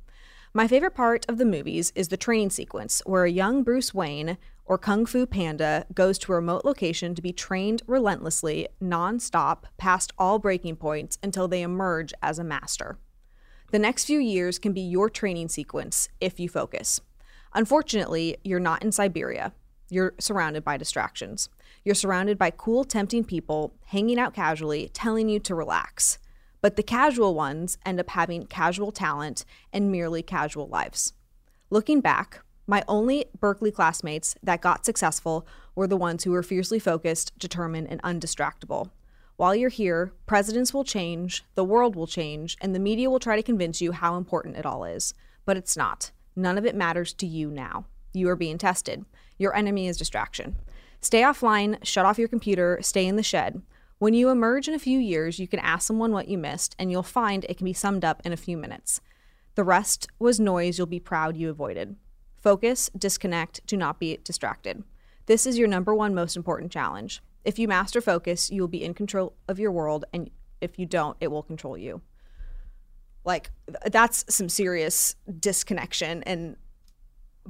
My 0.54 0.68
favorite 0.68 0.94
part 0.94 1.26
of 1.28 1.36
the 1.36 1.44
movies 1.44 1.92
is 1.96 2.08
the 2.08 2.16
training 2.16 2.50
sequence 2.50 3.02
where 3.04 3.24
a 3.24 3.30
young 3.30 3.64
Bruce 3.64 3.92
Wayne 3.92 4.38
or 4.64 4.78
Kung 4.78 5.04
Fu 5.04 5.26
Panda 5.26 5.84
goes 5.92 6.16
to 6.18 6.32
a 6.32 6.36
remote 6.36 6.64
location 6.64 7.16
to 7.16 7.22
be 7.22 7.32
trained 7.32 7.82
relentlessly, 7.88 8.68
nonstop, 8.80 9.64
past 9.78 10.12
all 10.16 10.38
breaking 10.38 10.76
points 10.76 11.18
until 11.24 11.48
they 11.48 11.62
emerge 11.62 12.14
as 12.22 12.38
a 12.38 12.44
master. 12.44 12.98
The 13.72 13.80
next 13.80 14.04
few 14.04 14.20
years 14.20 14.60
can 14.60 14.72
be 14.72 14.80
your 14.80 15.10
training 15.10 15.48
sequence 15.48 16.08
if 16.20 16.38
you 16.38 16.48
focus. 16.48 17.00
Unfortunately, 17.52 18.36
you're 18.44 18.60
not 18.60 18.84
in 18.84 18.92
Siberia. 18.92 19.52
You're 19.90 20.14
surrounded 20.18 20.64
by 20.64 20.76
distractions. 20.76 21.48
You're 21.84 21.94
surrounded 21.94 22.38
by 22.38 22.50
cool, 22.50 22.84
tempting 22.84 23.24
people 23.24 23.74
hanging 23.86 24.18
out 24.18 24.34
casually, 24.34 24.88
telling 24.92 25.28
you 25.28 25.40
to 25.40 25.54
relax. 25.54 26.18
But 26.60 26.76
the 26.76 26.82
casual 26.82 27.34
ones 27.34 27.76
end 27.84 27.98
up 28.00 28.10
having 28.10 28.46
casual 28.46 28.92
talent 28.92 29.44
and 29.72 29.90
merely 29.90 30.22
casual 30.22 30.68
lives. 30.68 31.12
Looking 31.70 32.00
back, 32.00 32.42
my 32.66 32.84
only 32.86 33.24
Berkeley 33.40 33.72
classmates 33.72 34.36
that 34.42 34.60
got 34.60 34.84
successful 34.84 35.46
were 35.74 35.88
the 35.88 35.96
ones 35.96 36.22
who 36.22 36.30
were 36.30 36.42
fiercely 36.42 36.78
focused, 36.78 37.36
determined, 37.38 37.88
and 37.90 38.00
undistractable. 38.02 38.90
While 39.36 39.54
you're 39.54 39.70
here, 39.70 40.12
presidents 40.26 40.74
will 40.74 40.84
change, 40.84 41.44
the 41.54 41.64
world 41.64 41.96
will 41.96 42.06
change, 42.06 42.56
and 42.60 42.74
the 42.74 42.78
media 42.78 43.08
will 43.08 43.18
try 43.18 43.36
to 43.36 43.42
convince 43.42 43.80
you 43.80 43.92
how 43.92 44.16
important 44.16 44.56
it 44.56 44.66
all 44.66 44.84
is. 44.84 45.14
But 45.44 45.56
it's 45.56 45.76
not. 45.76 46.10
None 46.36 46.58
of 46.58 46.66
it 46.66 46.76
matters 46.76 47.12
to 47.14 47.26
you 47.26 47.50
now. 47.50 47.86
You 48.12 48.28
are 48.28 48.36
being 48.36 48.58
tested. 48.58 49.04
Your 49.40 49.56
enemy 49.56 49.88
is 49.88 49.96
distraction. 49.96 50.56
Stay 51.00 51.22
offline, 51.22 51.82
shut 51.82 52.04
off 52.04 52.18
your 52.18 52.28
computer, 52.28 52.78
stay 52.82 53.06
in 53.06 53.16
the 53.16 53.22
shed. 53.22 53.62
When 53.98 54.12
you 54.12 54.28
emerge 54.28 54.68
in 54.68 54.74
a 54.74 54.78
few 54.78 54.98
years, 54.98 55.38
you 55.38 55.48
can 55.48 55.60
ask 55.60 55.86
someone 55.86 56.12
what 56.12 56.28
you 56.28 56.36
missed, 56.36 56.76
and 56.78 56.90
you'll 56.90 57.02
find 57.02 57.44
it 57.44 57.56
can 57.56 57.64
be 57.64 57.72
summed 57.72 58.04
up 58.04 58.20
in 58.22 58.34
a 58.34 58.36
few 58.36 58.58
minutes. 58.58 59.00
The 59.54 59.64
rest 59.64 60.08
was 60.18 60.38
noise 60.38 60.76
you'll 60.76 60.86
be 60.86 61.00
proud 61.00 61.38
you 61.38 61.48
avoided. 61.48 61.96
Focus, 62.36 62.90
disconnect, 62.96 63.66
do 63.66 63.78
not 63.78 63.98
be 63.98 64.18
distracted. 64.24 64.84
This 65.24 65.46
is 65.46 65.56
your 65.56 65.68
number 65.68 65.94
one 65.94 66.14
most 66.14 66.36
important 66.36 66.70
challenge. 66.70 67.22
If 67.42 67.58
you 67.58 67.66
master 67.66 68.02
focus, 68.02 68.50
you 68.50 68.60
will 68.60 68.68
be 68.68 68.84
in 68.84 68.92
control 68.92 69.32
of 69.48 69.58
your 69.58 69.72
world, 69.72 70.04
and 70.12 70.28
if 70.60 70.78
you 70.78 70.84
don't, 70.84 71.16
it 71.18 71.28
will 71.28 71.42
control 71.42 71.78
you. 71.78 72.02
Like, 73.24 73.50
th- 73.66 73.90
that's 73.90 74.26
some 74.28 74.50
serious 74.50 75.16
disconnection. 75.38 76.22
And, 76.24 76.56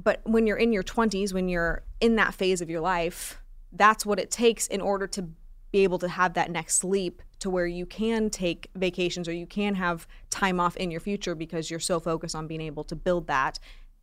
but 0.01 0.21
when 0.23 0.47
you're 0.47 0.57
in 0.57 0.73
your 0.73 0.83
20s, 0.83 1.33
when 1.33 1.49
you're 1.49 1.83
in 1.99 2.15
that 2.15 2.33
phase 2.33 2.61
of 2.61 2.69
your 2.69 2.81
life, 2.81 3.41
that's 3.71 4.05
what 4.05 4.19
it 4.19 4.31
takes 4.31 4.67
in 4.67 4.81
order 4.81 5.07
to 5.07 5.29
be 5.71 5.83
able 5.83 5.99
to 5.99 6.07
have 6.07 6.33
that 6.33 6.51
next 6.51 6.83
leap 6.83 7.21
to 7.39 7.49
where 7.49 7.65
you 7.65 7.85
can 7.85 8.29
take 8.29 8.69
vacations 8.75 9.27
or 9.27 9.33
you 9.33 9.47
can 9.47 9.75
have 9.75 10.05
time 10.29 10.59
off 10.59 10.75
in 10.75 10.91
your 10.91 10.99
future 10.99 11.33
because 11.33 11.71
you're 11.71 11.79
so 11.79 11.99
focused 11.99 12.35
on 12.35 12.47
being 12.47 12.61
able 12.61 12.83
to 12.83 12.95
build 12.95 13.27
that 13.27 13.57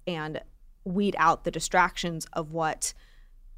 and 0.06 0.40
weed 0.84 1.14
out 1.18 1.44
the 1.44 1.50
distractions 1.50 2.26
of 2.32 2.52
what 2.52 2.94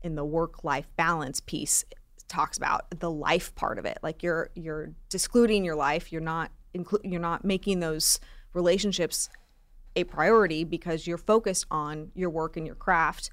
in 0.03 0.17
the 0.17 0.25
work 0.25 0.65
life 0.65 0.89
balance 0.97 1.41
piece 1.41 1.85
talks 2.27 2.57
about 2.57 2.87
the 2.99 3.11
life 3.11 3.55
part 3.55 3.79
of 3.79 3.85
it. 3.85 3.99
Like 4.03 4.23
you're 4.23 4.51
you're 4.55 4.91
excluding 5.13 5.65
your 5.65 5.77
life. 5.77 6.13
You're 6.13 6.21
not 6.21 6.51
inclu- 6.77 7.01
you're 7.05 7.21
not 7.21 7.45
making 7.45 7.81
those 7.81 8.21
relationships 8.55 9.29
a 9.97 10.05
priority 10.05 10.65
because 10.65 11.07
you're 11.07 11.19
focused 11.19 11.67
on 11.71 12.11
your 12.15 12.31
work 12.31 12.57
and 12.57 12.67
your 12.67 12.77
craft 12.77 13.31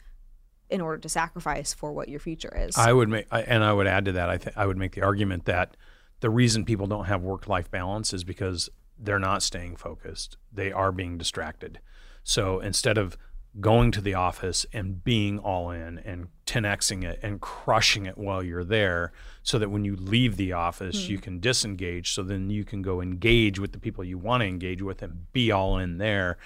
in 0.70 0.82
order 0.82 0.98
to 0.98 1.08
sacrifice 1.10 1.74
for 1.74 1.94
what 1.94 2.10
your 2.10 2.20
future 2.20 2.54
is. 2.58 2.78
I 2.78 2.92
would 2.92 3.10
make, 3.10 3.28
and 3.32 3.64
I 3.64 3.72
would 3.72 3.88
add 3.88 4.06
to 4.06 4.12
that. 4.14 4.30
I 4.30 4.38
think 4.38 4.58
I 4.58 4.66
would 4.66 4.78
make 4.78 4.94
the 4.94 5.02
argument 5.02 5.46
that 5.46 5.78
the 6.20 6.30
reason 6.30 6.66
people 6.66 6.88
don't 6.88 7.06
have 7.06 7.22
work-life 7.22 7.70
balance 7.72 8.14
is 8.14 8.24
because 8.24 8.70
they're 9.00 9.20
not 9.20 9.44
staying 9.44 9.76
focused. 9.76 10.38
They 10.52 10.72
are 10.72 10.92
being 10.92 11.18
distracted. 11.18 11.80
So 12.24 12.60
instead 12.60 12.98
of 12.98 13.18
going 13.60 13.92
to 13.92 14.02
the 14.02 14.14
office 14.14 14.66
and 14.72 15.04
being 15.04 15.40
all 15.40 15.72
in 15.72 15.98
and 16.00 16.28
10xing 16.46 17.04
it 17.04 17.20
and 17.24 17.42
crushing 17.42 18.06
it 18.06 18.18
while 18.18 18.44
you're 18.44 18.64
there 18.64 19.12
so 19.44 19.58
that 19.58 19.70
when 19.70 19.84
you 19.84 19.96
leave 19.96 20.38
the 20.38 20.54
office 20.54 21.06
hmm. 21.06 21.12
you 21.12 21.18
can 21.18 21.40
disengage. 21.40 22.14
So 22.14 22.24
then 22.24 22.50
you 22.50 22.64
can 22.64 22.82
go 22.82 23.02
engage 23.02 23.60
with 23.60 23.72
the 23.72 23.80
people 23.80 24.04
you 24.04 24.18
want 24.18 24.42
to 24.42 24.48
engage 24.48 24.82
with 24.82 25.02
and 25.02 25.32
be 25.34 25.52
all 25.52 25.78
in 25.78 25.98
there 25.98 26.38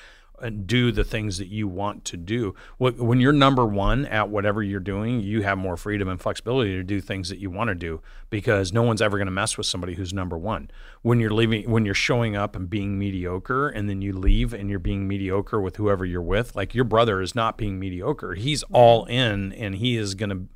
and 0.42 0.68
do 0.68 0.92
the 0.92 1.04
things 1.04 1.38
that 1.38 1.48
you 1.48 1.68
want 1.68 2.06
to 2.06 2.18
do. 2.18 2.56
When 2.78 3.20
you're 3.20 3.32
number 3.32 3.66
one 3.66 4.06
at 4.06 4.30
whatever 4.30 4.62
you're 4.62 4.80
doing, 4.80 5.22
you 5.22 5.44
have 5.44 5.58
more 5.58 5.78
freedom 5.78 6.08
and 6.08 6.20
flexibility 6.20 6.72
to 6.76 6.84
do 6.84 7.02
things 7.02 7.30
that 7.30 7.40
you 7.40 7.50
want 7.50 7.70
to 7.70 7.76
do 7.76 8.02
because 8.30 8.74
no 8.74 8.84
one's 8.84 9.02
ever 9.02 9.18
going 9.18 9.28
to 9.28 9.32
mess 9.32 9.58
with 9.58 9.68
somebody 9.68 9.96
who's 9.96 10.14
number 10.14 10.38
one. 10.38 10.70
When 11.02 11.20
you're 11.20 11.34
leaving, 11.34 11.70
when 11.70 11.86
you're 11.86 11.94
showing 11.94 12.36
up 12.36 12.56
and 12.56 12.70
being 12.70 12.98
mediocre, 12.98 13.70
and 13.70 13.90
then 13.90 14.02
you 14.02 14.14
leave 14.14 14.54
and 14.54 14.70
you're 14.70 14.80
being 14.80 15.08
mediocre 15.08 15.62
with 15.62 15.78
whoever 15.78 16.06
you're 16.06 16.22
with, 16.22 16.56
like 16.56 16.74
your 16.74 16.86
brother 16.86 17.22
is 17.22 17.36
not 17.36 17.58
being 17.58 17.80
mediocre. 17.80 18.36
He's 18.36 18.64
all 18.72 19.06
in 19.06 19.54
and 19.54 19.76
he 19.76 19.98
is 19.98 20.16
going 20.16 20.30
to 20.30 20.48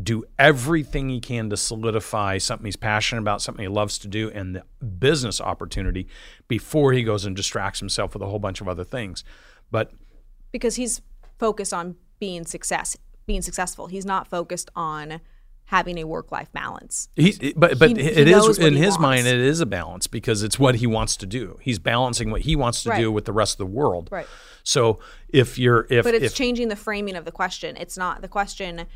do 0.00 0.24
everything 0.38 1.08
he 1.08 1.20
can 1.20 1.50
to 1.50 1.56
solidify 1.56 2.38
something 2.38 2.64
he's 2.66 2.76
passionate 2.76 3.20
about, 3.20 3.42
something 3.42 3.62
he 3.62 3.68
loves 3.68 3.98
to 3.98 4.08
do, 4.08 4.30
and 4.30 4.54
the 4.56 4.62
business 4.84 5.40
opportunity 5.40 6.06
before 6.46 6.92
he 6.92 7.02
goes 7.02 7.24
and 7.24 7.34
distracts 7.34 7.80
himself 7.80 8.14
with 8.14 8.22
a 8.22 8.26
whole 8.26 8.38
bunch 8.38 8.60
of 8.60 8.68
other 8.68 8.84
things. 8.84 9.24
But 9.70 9.92
because 10.52 10.76
he's 10.76 11.00
focused 11.38 11.74
on 11.74 11.96
being 12.20 12.44
success, 12.46 12.96
being 13.26 13.42
successful. 13.42 13.86
He's 13.88 14.06
not 14.06 14.26
focused 14.26 14.70
on 14.74 15.20
having 15.66 15.98
a 15.98 16.04
work-life 16.04 16.50
balance. 16.52 17.10
he, 17.14 17.52
but 17.54 17.78
but 17.78 17.90
He- 17.96 18.02
he 18.02 18.08
it 18.08 18.28
is 18.28 18.58
in 18.58 18.74
his 18.74 18.98
mind, 18.98 19.26
it 19.26 19.38
is 19.38 19.60
a 19.60 19.66
balance 19.66 20.06
because 20.06 20.42
it's 20.42 20.58
what 20.58 20.76
he 20.76 20.86
wants 20.86 21.14
to 21.18 21.26
do. 21.26 21.58
He's 21.60 21.78
balancing 21.78 22.30
what 22.30 22.40
he 22.42 22.56
wants 22.56 22.82
to 22.84 22.90
Right. 22.90 23.00
do 23.00 23.12
with 23.12 23.26
the 23.26 23.32
rest 23.34 23.54
of 23.54 23.58
the 23.58 23.66
world. 23.66 24.08
Right. 24.10 24.26
So 24.62 24.98
if 25.28 25.58
you're 25.58 25.86
if 25.90 26.04
But 26.04 26.14
it's 26.14 26.24
if 26.26 26.34
changing 26.34 26.68
the 26.68 26.76
framing 26.76 27.16
of 27.16 27.26
the 27.26 27.32
question. 27.32 27.76
It's 27.76 27.98
not 27.98 28.22
the 28.22 28.28
question 28.28 28.86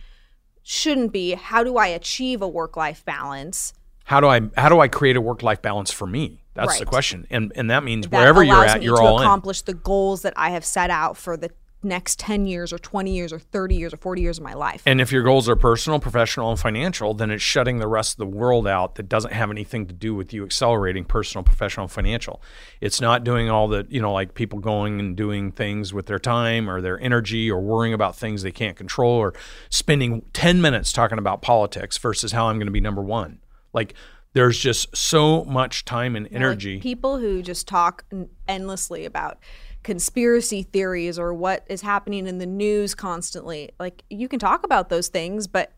shouldn't 0.62 1.12
be 1.12 1.34
how 1.34 1.64
do 1.64 1.76
I 1.76 1.88
achieve 1.88 2.42
a 2.42 2.48
work-life 2.48 3.04
balance? 3.04 3.72
how 4.04 4.20
do 4.20 4.26
I 4.26 4.40
how 4.56 4.68
do 4.68 4.80
I 4.80 4.88
create 4.88 5.16
a 5.16 5.20
work 5.20 5.42
life 5.42 5.62
balance 5.62 5.90
for 5.90 6.06
me? 6.06 6.42
That's 6.54 6.78
the 6.78 6.84
question, 6.84 7.26
and 7.30 7.50
and 7.56 7.70
that 7.70 7.82
means 7.82 8.06
that 8.08 8.18
wherever 8.18 8.42
you're 8.42 8.64
at, 8.64 8.82
you're 8.82 8.96
to 8.96 9.02
all 9.02 9.18
in. 9.18 9.24
accomplish 9.24 9.62
the 9.62 9.72
goals 9.72 10.22
that 10.22 10.34
I 10.36 10.50
have 10.50 10.64
set 10.64 10.90
out 10.90 11.16
for 11.16 11.36
the 11.36 11.50
next 11.82 12.18
10 12.18 12.46
years 12.46 12.72
or 12.72 12.78
20 12.78 13.14
years 13.14 13.32
or 13.32 13.38
30 13.38 13.74
years 13.74 13.92
or 13.92 13.96
40 13.96 14.22
years 14.22 14.38
of 14.38 14.44
my 14.44 14.54
life. 14.54 14.82
And 14.86 15.00
if 15.00 15.10
your 15.12 15.22
goals 15.22 15.48
are 15.48 15.56
personal, 15.56 15.98
professional, 15.98 16.50
and 16.50 16.58
financial, 16.58 17.14
then 17.14 17.30
it's 17.30 17.42
shutting 17.42 17.78
the 17.78 17.88
rest 17.88 18.14
of 18.14 18.18
the 18.18 18.26
world 18.36 18.66
out 18.66 18.94
that 18.96 19.08
doesn't 19.08 19.32
have 19.32 19.50
anything 19.50 19.86
to 19.86 19.92
do 19.92 20.14
with 20.14 20.32
you 20.32 20.44
accelerating 20.44 21.04
personal, 21.04 21.42
professional, 21.42 21.84
and 21.84 21.92
financial. 21.92 22.42
It's 22.80 23.00
not 23.00 23.24
doing 23.24 23.50
all 23.50 23.68
the, 23.68 23.86
you 23.88 24.00
know, 24.00 24.12
like 24.12 24.34
people 24.34 24.58
going 24.58 25.00
and 25.00 25.16
doing 25.16 25.52
things 25.52 25.92
with 25.92 26.06
their 26.06 26.18
time 26.18 26.68
or 26.70 26.80
their 26.80 27.00
energy 27.00 27.50
or 27.50 27.60
worrying 27.60 27.94
about 27.94 28.16
things 28.16 28.42
they 28.42 28.52
can't 28.52 28.76
control 28.76 29.12
or 29.12 29.34
spending 29.70 30.22
10 30.32 30.60
minutes 30.60 30.92
talking 30.92 31.18
about 31.18 31.42
politics 31.42 31.98
versus 31.98 32.32
how 32.32 32.46
I'm 32.46 32.56
going 32.56 32.66
to 32.66 32.72
be 32.72 32.80
number 32.80 33.02
one. 33.02 33.40
Like, 33.72 33.94
there's 34.34 34.58
just 34.58 34.96
so 34.96 35.44
much 35.44 35.84
time 35.84 36.16
and 36.16 36.24
Like, 36.26 36.34
energy. 36.34 36.80
people 36.80 37.18
who 37.18 37.42
just 37.42 37.68
talk 37.68 38.04
endlessly 38.48 39.04
about 39.04 39.38
conspiracy 39.82 40.62
theories 40.62 41.18
or 41.18 41.34
what 41.34 41.64
is 41.68 41.82
happening 41.82 42.26
in 42.26 42.38
the 42.38 42.46
news 42.46 42.94
constantly. 42.94 43.70
Like 43.80 44.04
you 44.10 44.28
can 44.28 44.38
talk 44.38 44.64
about 44.64 44.88
those 44.88 45.08
things, 45.08 45.46
but 45.46 45.72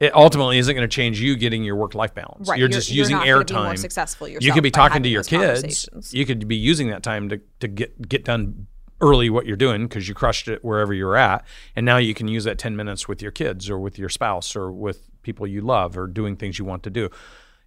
it 0.00 0.14
ultimately 0.14 0.58
isn't 0.58 0.74
going 0.74 0.88
to 0.88 0.94
change 0.94 1.20
you 1.20 1.36
getting 1.36 1.62
your 1.64 1.76
work 1.76 1.94
life 1.94 2.14
balance. 2.14 2.48
Right, 2.48 2.58
You're, 2.58 2.68
you're- 2.68 2.72
just 2.74 2.90
you're 2.90 2.98
using 2.98 3.16
not 3.16 3.26
gonna 3.26 3.44
be 3.44 3.54
more 3.54 3.62
airtime. 3.74 3.78
successful 3.78 4.28
You 4.28 4.52
could 4.52 4.62
be 4.62 4.70
talking 4.70 5.02
to 5.02 5.08
your 5.08 5.22
kids. 5.22 5.88
You 6.12 6.26
could 6.26 6.48
be 6.48 6.56
using 6.56 6.88
that 6.88 7.02
time 7.02 7.28
to, 7.28 7.40
to 7.60 7.68
get 7.68 8.08
get 8.08 8.24
done 8.24 8.66
early 9.00 9.28
what 9.28 9.46
you're 9.46 9.56
doing 9.56 9.82
because 9.88 10.08
you 10.08 10.14
crushed 10.14 10.46
it 10.48 10.64
wherever 10.64 10.94
you're 10.94 11.16
at, 11.16 11.44
and 11.74 11.84
now 11.84 11.96
you 11.96 12.14
can 12.14 12.28
use 12.28 12.44
that 12.44 12.56
10 12.56 12.76
minutes 12.76 13.08
with 13.08 13.20
your 13.20 13.32
kids 13.32 13.68
or 13.68 13.78
with 13.78 13.98
your 13.98 14.08
spouse 14.08 14.54
or 14.54 14.70
with 14.70 15.10
people 15.22 15.46
you 15.46 15.60
love 15.60 15.98
or 15.98 16.06
doing 16.06 16.36
things 16.36 16.58
you 16.58 16.64
want 16.64 16.82
to 16.84 16.90
do 16.90 17.10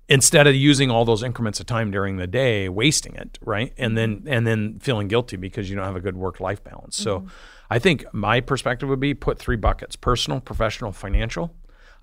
instead 0.08 0.48
of 0.48 0.56
using 0.56 0.92
all 0.92 1.06
those 1.06 1.24
increments 1.24 1.60
of 1.60 1.66
time 1.66 1.92
during 1.92 2.18
the 2.18 2.28
day 2.28 2.70
wasting 2.70 3.16
it 3.16 3.40
right? 3.42 3.74
And 3.78 3.98
then 3.98 4.18
mm-hmm. 4.18 4.28
and 4.28 4.48
then 4.48 4.80
feeling 4.80 5.08
guilty 5.08 5.38
because 5.38 5.70
you 5.70 5.76
don't 5.76 5.86
have 5.86 5.96
a 5.96 6.02
good 6.02 6.18
work 6.18 6.40
life 6.40 6.64
balance. 6.64 6.96
So 6.96 7.20
mm-hmm. 7.20 7.28
i 7.70 7.80
think 7.80 8.06
my 8.14 8.42
perspective 8.42 8.90
would 8.90 9.00
be 9.00 9.14
put 9.14 9.40
three 9.40 9.58
buckets 9.58 9.96
personal 9.96 10.40
professional 10.40 10.92
financial. 10.92 11.56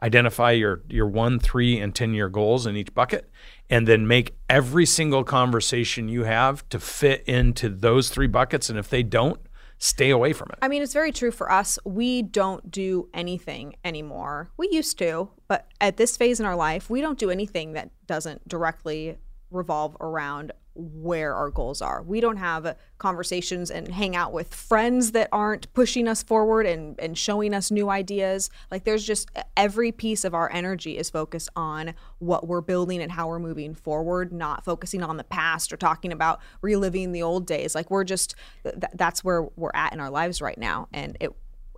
Identify 0.03 0.53
your 0.53 0.83
your 0.89 1.07
one 1.07 1.39
three 1.39 1.79
and 1.79 1.95
ten 1.95 2.13
year 2.13 2.29
goals 2.29 2.67
in 2.67 2.77
each 2.77 2.93
bucket 2.93 3.31
and 3.71 3.87
then 3.87 4.07
make 4.07 4.35
every 4.51 4.85
single 4.85 5.23
conversation 5.23 6.09
you 6.09 6.25
have 6.25 6.69
to 6.71 6.81
fit 6.81 7.23
into 7.27 7.69
those 7.69 8.09
three 8.09 8.27
buckets. 8.27 8.69
And 8.69 8.79
if 8.79 8.91
they 8.91 9.05
don't 9.05 9.41
stay 9.83 10.11
away 10.11 10.33
from 10.33 10.49
it 10.53 10.59
I 10.63 10.69
mean, 10.69 10.81
it's 10.81 10.93
very 10.93 11.11
true 11.11 11.33
for 11.33 11.51
us. 11.51 11.77
We 11.85 12.23
don't 12.23 12.71
do 12.71 13.09
anything 13.13 13.75
anymore. 13.85 14.51
We 14.57 14.69
used 14.71 14.97
to, 14.99 15.31
but 15.49 15.67
at 15.81 15.97
this 15.97 16.17
phase 16.17 16.39
in 16.39 16.47
our 16.47 16.55
life, 16.55 16.89
we 16.89 17.01
don't 17.01 17.19
do 17.19 17.31
anything 17.31 17.73
that 17.73 17.91
doesn't 18.07 18.47
directly 18.49 19.19
revolve 19.51 19.97
around 20.01 20.53
where 20.75 21.35
our 21.35 21.51
goals 21.51 21.83
are. 21.83 22.03
We 22.03 22.21
don't 22.21 22.39
have 22.39 22.77
conversations 22.99 23.71
and 23.71 23.89
hang 23.89 24.17
out 24.17 24.33
with 24.33 24.55
friends 24.55 25.13
that 25.13 25.29
aren't 25.31 25.73
pushing 25.75 26.09
us 26.09 26.23
forward 26.23 26.67
and, 26.67 26.99
and 26.99 27.17
showing 27.17 27.53
us 27.53 27.71
new 27.71 27.91
ideas. 27.91 28.49
Like, 28.71 28.85
there's 28.85 29.05
just 29.05 29.31
every 29.57 29.93
piece 29.93 30.25
of 30.25 30.35
our 30.35 30.51
energy 30.51 30.97
is 30.97 31.11
focused 31.11 31.51
on 31.57 31.95
what 32.19 32.47
we're 32.47 32.61
building 32.61 33.03
and 33.03 33.13
how 33.13 33.29
we're 33.29 33.39
moving 33.39 33.75
forward, 33.75 34.33
not 34.33 34.65
focusing 34.65 35.03
on 35.03 35.17
the 35.17 35.25
past 35.25 35.73
or 35.73 35.77
talking 35.77 36.13
about 36.13 36.41
reliving 36.63 37.13
the 37.13 37.23
old 37.23 37.47
days. 37.47 37.75
Like, 37.75 37.91
we're 37.91 38.05
just, 38.05 38.35
th- 38.63 38.77
that's 38.95 39.23
where 39.23 39.43
we're 39.57 39.71
at 39.75 39.93
in 39.93 40.01
our 40.01 40.11
lives 40.11 40.41
right 40.41 40.59
now. 40.59 40.89
And 40.93 41.17
it, 41.21 41.31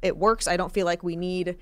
it 0.02 0.16
works. 0.16 0.46
I 0.46 0.56
don't 0.56 0.72
feel 0.72 0.86
like 0.86 1.02
we 1.02 1.16
need 1.16 1.56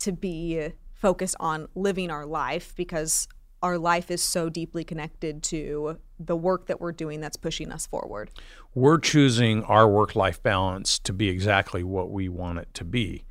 to 0.00 0.12
be 0.12 0.72
focused 0.92 1.36
on 1.38 1.68
living 1.74 2.10
our 2.10 2.24
life 2.24 2.74
because 2.76 3.28
our 3.64 3.78
life 3.78 4.10
is 4.10 4.22
so 4.22 4.50
deeply 4.50 4.84
connected 4.84 5.42
to 5.42 5.98
the 6.20 6.36
work 6.36 6.66
that 6.66 6.82
we're 6.82 6.92
doing 6.92 7.22
that's 7.22 7.38
pushing 7.38 7.72
us 7.72 7.86
forward. 7.86 8.30
we're 8.74 8.98
choosing 8.98 9.62
our 9.64 9.88
work 9.88 10.14
life 10.14 10.42
balance 10.42 10.98
to 10.98 11.14
be 11.14 11.30
exactly 11.30 11.82
what 11.82 12.10
we 12.10 12.28
want 12.28 12.58
it 12.58 12.68
to 12.74 12.84
be. 12.84 13.24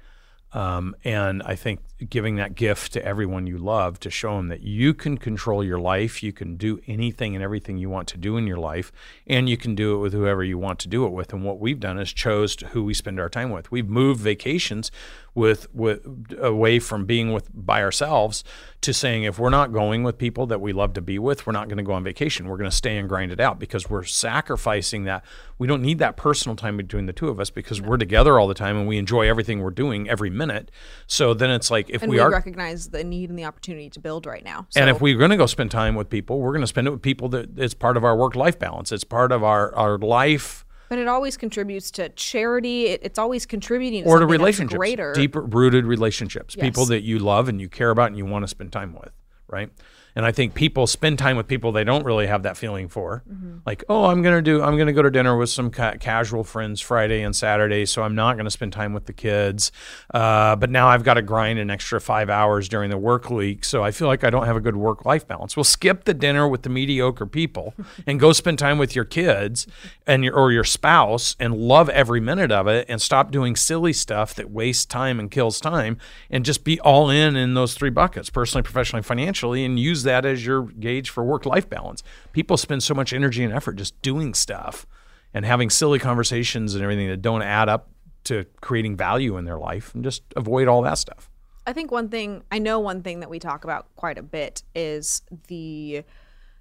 Um, 0.51 0.95
and 1.03 1.43
I 1.43 1.55
think 1.55 1.81
giving 2.10 2.36
that 2.36 2.55
gift 2.55 2.93
to 2.93 3.05
everyone 3.05 3.48
you 3.48 3.57
love 3.57 4.00
to 4.01 4.10
show 4.10 4.38
them 4.38 4.48
that 4.50 4.62
you 4.62 4.93
can 4.93 5.17
control 5.17 5.63
your 5.63 5.79
life, 5.79 6.24
you 6.24 6.33
can 6.33 6.55
do 6.55 6.79
anything 6.88 7.36
and 7.36 7.43
everything 7.43 7.77
you 7.77 7.89
want 7.89 8.07
to 8.10 8.17
do 8.17 8.38
in 8.38 8.48
your 8.48 8.57
life, 8.57 8.91
and 9.27 9.50
you 9.50 9.57
can 9.57 9.75
do 9.75 9.95
it 9.95 10.00
with 10.00 10.13
whoever 10.13 10.43
you 10.43 10.57
want 10.57 10.79
to 10.79 10.88
do 10.88 11.05
it 11.05 11.12
with. 11.12 11.33
And 11.33 11.43
what 11.43 11.60
we've 11.60 11.79
done 11.79 12.00
is 12.00 12.13
chose 12.13 12.55
who 12.72 12.83
we 12.83 12.93
spend 12.93 13.19
our 13.19 13.29
time 13.29 13.50
with. 13.50 13.72
We've 13.72 13.89
moved 13.89 14.22
vacations 14.22 14.91
with 15.36 15.74
with 15.74 16.05
away 16.39 16.79
from 16.79 17.05
being 17.05 17.33
with 17.33 17.50
by 17.53 17.81
ourselves 17.81 18.43
to 18.81 18.93
saying 18.93 19.24
if 19.24 19.39
we're 19.39 19.50
not 19.50 19.72
going 19.72 20.03
with 20.03 20.17
people 20.17 20.45
that 20.48 20.60
we 20.62 20.74
love 20.74 20.93
to 20.93 21.01
be 21.01 21.17
with, 21.17 21.48
we're 21.48 21.53
not 21.53 21.69
going 21.69 21.77
to 21.77 21.83
go 21.83 21.93
on 21.93 22.03
vacation. 22.03 22.48
We're 22.48 22.57
going 22.57 22.69
to 22.69 22.75
stay 22.75 22.98
and 22.98 23.07
grind 23.07 23.31
it 23.31 23.39
out 23.39 23.57
because 23.57 23.89
we're 23.89 24.03
sacrificing 24.03 25.05
that. 25.05 25.24
We 25.57 25.67
don't 25.67 25.81
need 25.81 26.00
that 26.00 26.17
personal 26.17 26.55
time 26.55 26.75
between 26.77 27.05
the 27.05 27.13
two 27.13 27.29
of 27.29 27.39
us 27.39 27.50
because 27.50 27.81
we're 27.81 27.98
together 27.98 28.38
all 28.38 28.48
the 28.48 28.53
time 28.53 28.77
and 28.77 28.88
we 28.88 28.98
enjoy 28.98 29.27
everything 29.27 29.62
we're 29.62 29.72
doing 29.72 30.10
every 30.10 30.29
minute. 30.29 30.69
So 31.07 31.33
then 31.33 31.50
it's 31.50 31.72
like 31.72 31.89
if 31.93 32.01
And 32.01 32.09
we, 32.09 32.17
we, 32.17 32.21
are 32.21 32.31
recognize 32.31 32.89
the 32.89 33.03
need 33.03 33.29
and 33.29 33.38
the 33.38 33.45
opportunity 33.45 33.89
to 33.91 34.00
build 34.00 34.25
right 34.25 34.43
now. 34.43 34.65
So 34.69 34.81
and 34.81 34.89
if 34.89 35.01
we're 35.01 35.17
going 35.17 35.31
to 35.31 35.38
go 35.38 35.45
spend 35.45 35.71
time 35.71 35.95
with 35.95 36.09
people, 36.09 36.39
we're 36.39 36.51
going 36.51 36.62
to 36.62 36.67
spend 36.67 36.88
it 36.88 36.91
with 36.91 37.01
people 37.01 37.29
that 37.29 37.57
it's 37.57 37.73
part 37.73 37.97
of 37.97 38.03
our 38.03 38.15
work 38.15 38.35
life 38.35 38.59
balance. 38.59 38.91
It's 38.91 39.03
part 39.03 39.31
of 39.31 39.43
our 39.43 39.73
our 39.75 39.97
life 39.97 40.65
but 40.93 41.00
it 41.00 41.07
always 41.07 41.38
contributes 41.38 41.89
to 41.89 42.09
charity. 42.09 42.85
It, 42.85 43.01
it's 43.01 43.17
always 43.17 43.47
contributing 43.47 44.03
to 44.03 44.09
or 44.09 44.19
to 44.19 44.27
relationships, 44.27 44.77
greater. 44.77 45.12
deeper 45.13 45.41
rooted 45.41 45.85
relationships, 45.85 46.55
people 46.55 46.85
that 46.85 47.01
you 47.01 47.17
love 47.17 47.50
and 47.50 47.59
you 47.59 47.67
care 47.67 47.89
about 47.89 48.07
and 48.07 48.17
you 48.17 48.27
want 48.27 48.43
to 48.43 48.47
spend 48.47 48.71
time 48.71 48.93
with, 48.93 49.12
right? 49.47 49.71
And 50.15 50.25
I 50.25 50.32
think 50.32 50.53
people 50.53 50.86
spend 50.86 51.17
time 51.17 51.38
with 51.38 51.48
people 51.48 51.72
they 51.72 51.84
don't 51.84 52.05
really 52.05 52.27
have 52.27 52.43
that 52.43 52.55
feeling 52.55 52.88
for. 52.88 53.24
Like, 53.65 53.84
oh, 53.89 54.05
I'm 54.05 54.22
gonna 54.22 54.41
do, 54.41 54.62
I'm 54.62 54.77
gonna 54.77 54.93
go 54.93 55.01
to 55.01 55.10
dinner 55.10 55.36
with 55.36 55.50
some 55.50 55.72
ca- 55.72 55.96
casual 56.00 56.43
friends 56.43 56.82
Friday 56.82 57.22
and 57.22 57.36
Saturday, 57.36 57.86
so 57.86 58.03
I'm 58.03 58.13
not 58.13 58.38
gonna 58.38 58.51
spend 58.51 58.74
time 58.74 58.93
with 58.93 59.05
the 59.05 59.13
kids. 59.13 59.72
Uh, 60.13 60.55
but 60.55 60.70
now 60.70 60.88
I've 60.88 61.03
got 61.03 61.15
to 61.15 61.22
grind 61.24 61.58
an 61.60 61.70
extra 61.72 62.00
five 62.00 62.29
hours 62.29 62.70
during 62.70 62.89
the 62.89 62.98
work 62.98 63.29
week, 63.29 63.65
so 63.65 63.84
I 63.84 63.91
feel 63.91 64.08
like 64.08 64.24
I 64.24 64.29
don't 64.29 64.46
have 64.46 64.55
a 64.55 64.62
good 64.62 64.75
work-life 64.75 65.27
balance. 65.27 65.58
Well, 65.58 65.63
skip 65.63 66.03
the 66.03 66.13
dinner 66.13 66.48
with 66.48 66.62
the 66.62 66.70
mediocre 66.70 67.25
people 67.25 67.74
and 68.08 68.20
go 68.20 68.34
spend 68.34 68.60
time 68.60 68.77
with 68.77 68.96
your 68.96 69.05
kids 69.05 69.65
and 70.05 70.24
your 70.24 70.36
or 70.36 70.51
your 70.51 70.63
spouse 70.63 71.36
and 71.39 71.55
love 71.55 71.89
every 71.89 72.20
minute 72.20 72.51
of 72.51 72.67
it, 72.67 72.86
and 72.88 73.01
stop 73.01 73.32
doing 73.32 73.55
silly 73.55 73.93
stuff 73.93 74.36
that 74.36 74.51
wastes 74.51 74.86
time 74.86 75.20
and 75.20 75.32
kills 75.32 75.60
time, 75.60 75.98
and 76.29 76.46
just 76.46 76.63
be 76.63 76.79
all 76.82 77.10
in 77.10 77.36
in 77.36 77.55
those 77.55 77.74
three 77.74 77.89
buckets: 77.89 78.29
personally, 78.29 78.62
professionally, 78.62 79.01
financially, 79.01 79.65
and 79.65 79.79
use 79.79 80.02
that 80.03 80.25
as 80.25 80.45
your 80.45 80.63
gauge 80.63 81.10
for 81.10 81.24
work-life 81.24 81.69
balance. 81.69 82.03
People 82.31 82.57
spend 82.57 82.83
so 82.83 82.93
much 82.93 83.13
energy 83.13 83.43
and 83.43 83.53
effort 83.53 83.74
just 83.74 84.00
doing 84.01 84.33
stuff 84.33 84.86
and 85.33 85.45
having 85.45 85.69
silly 85.69 86.00
conversations 86.00 86.75
and 86.75 86.83
everything 86.83 87.07
that 87.07 87.22
don't 87.22 87.41
add 87.41 87.69
up 87.69 87.89
to 88.25 88.45
creating 88.62 88.95
value 88.95 89.36
in 89.38 89.43
their 89.45 89.57
life, 89.57 89.93
and 89.93 90.03
just 90.03 90.24
avoid 90.38 90.67
all 90.67 90.81
that 90.81 90.98
stuff. 90.98 91.29
I 91.67 91.74
think 91.74 91.91
one 91.91 92.10
thing 92.10 92.43
I 92.51 92.60
know 92.60 92.79
one 92.79 93.01
thing 93.03 93.19
that 93.22 93.29
we 93.29 93.39
talk 93.39 93.63
about 93.63 93.93
quite 93.95 94.17
a 94.17 94.24
bit 94.24 94.63
is 94.75 95.22
the 95.48 96.03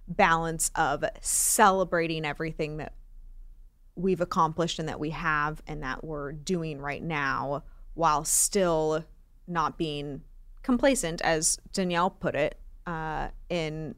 balance 0.08 0.70
of 0.74 1.04
celebrating 1.20 2.24
everything 2.24 2.78
that 2.78 2.94
we've 3.94 4.20
accomplished 4.20 4.78
and 4.78 4.88
that 4.88 4.98
we 4.98 5.10
have 5.10 5.62
and 5.66 5.82
that 5.82 6.02
we're 6.02 6.32
doing 6.32 6.80
right 6.80 7.02
now 7.02 7.62
while 7.94 8.24
still 8.24 9.04
not 9.46 9.76
being 9.76 10.22
complacent 10.62 11.20
as 11.22 11.58
Danielle 11.72 12.10
put 12.10 12.34
it 12.34 12.58
uh, 12.86 13.28
in 13.48 13.94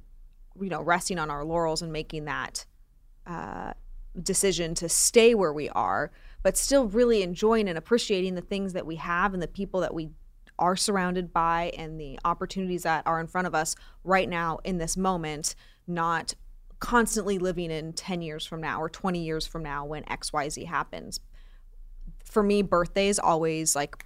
you 0.60 0.68
know 0.68 0.82
resting 0.82 1.18
on 1.18 1.30
our 1.30 1.44
laurels 1.44 1.82
and 1.82 1.92
making 1.92 2.26
that 2.26 2.64
uh, 3.26 3.72
decision 4.22 4.74
to 4.74 4.88
stay 4.88 5.34
where 5.34 5.52
we 5.52 5.68
are 5.70 6.10
but 6.44 6.58
still 6.58 6.86
really 6.86 7.22
enjoying 7.22 7.68
and 7.68 7.78
appreciating 7.78 8.34
the 8.34 8.40
things 8.42 8.74
that 8.74 8.86
we 8.86 8.96
have 8.96 9.32
and 9.32 9.42
the 9.42 9.48
people 9.48 9.80
that 9.80 9.94
we 9.94 10.10
are 10.58 10.76
surrounded 10.76 11.32
by 11.32 11.72
and 11.76 11.98
the 11.98 12.18
opportunities 12.24 12.84
that 12.84 13.04
are 13.06 13.18
in 13.18 13.26
front 13.26 13.46
of 13.46 13.54
us 13.54 13.74
right 14.04 14.28
now 14.28 14.58
in 14.62 14.78
this 14.78 14.96
moment, 14.96 15.54
not 15.86 16.34
constantly 16.78 17.38
living 17.38 17.70
in 17.70 17.92
10 17.92 18.22
years 18.22 18.46
from 18.46 18.60
now 18.60 18.80
or 18.80 18.88
20 18.88 19.18
years 19.18 19.46
from 19.46 19.62
now 19.62 19.84
when 19.84 20.04
XYZ 20.04 20.66
happens. 20.66 21.18
For 22.24 22.42
me, 22.42 22.62
birthdays 22.62 23.18
always 23.18 23.74
like 23.74 24.04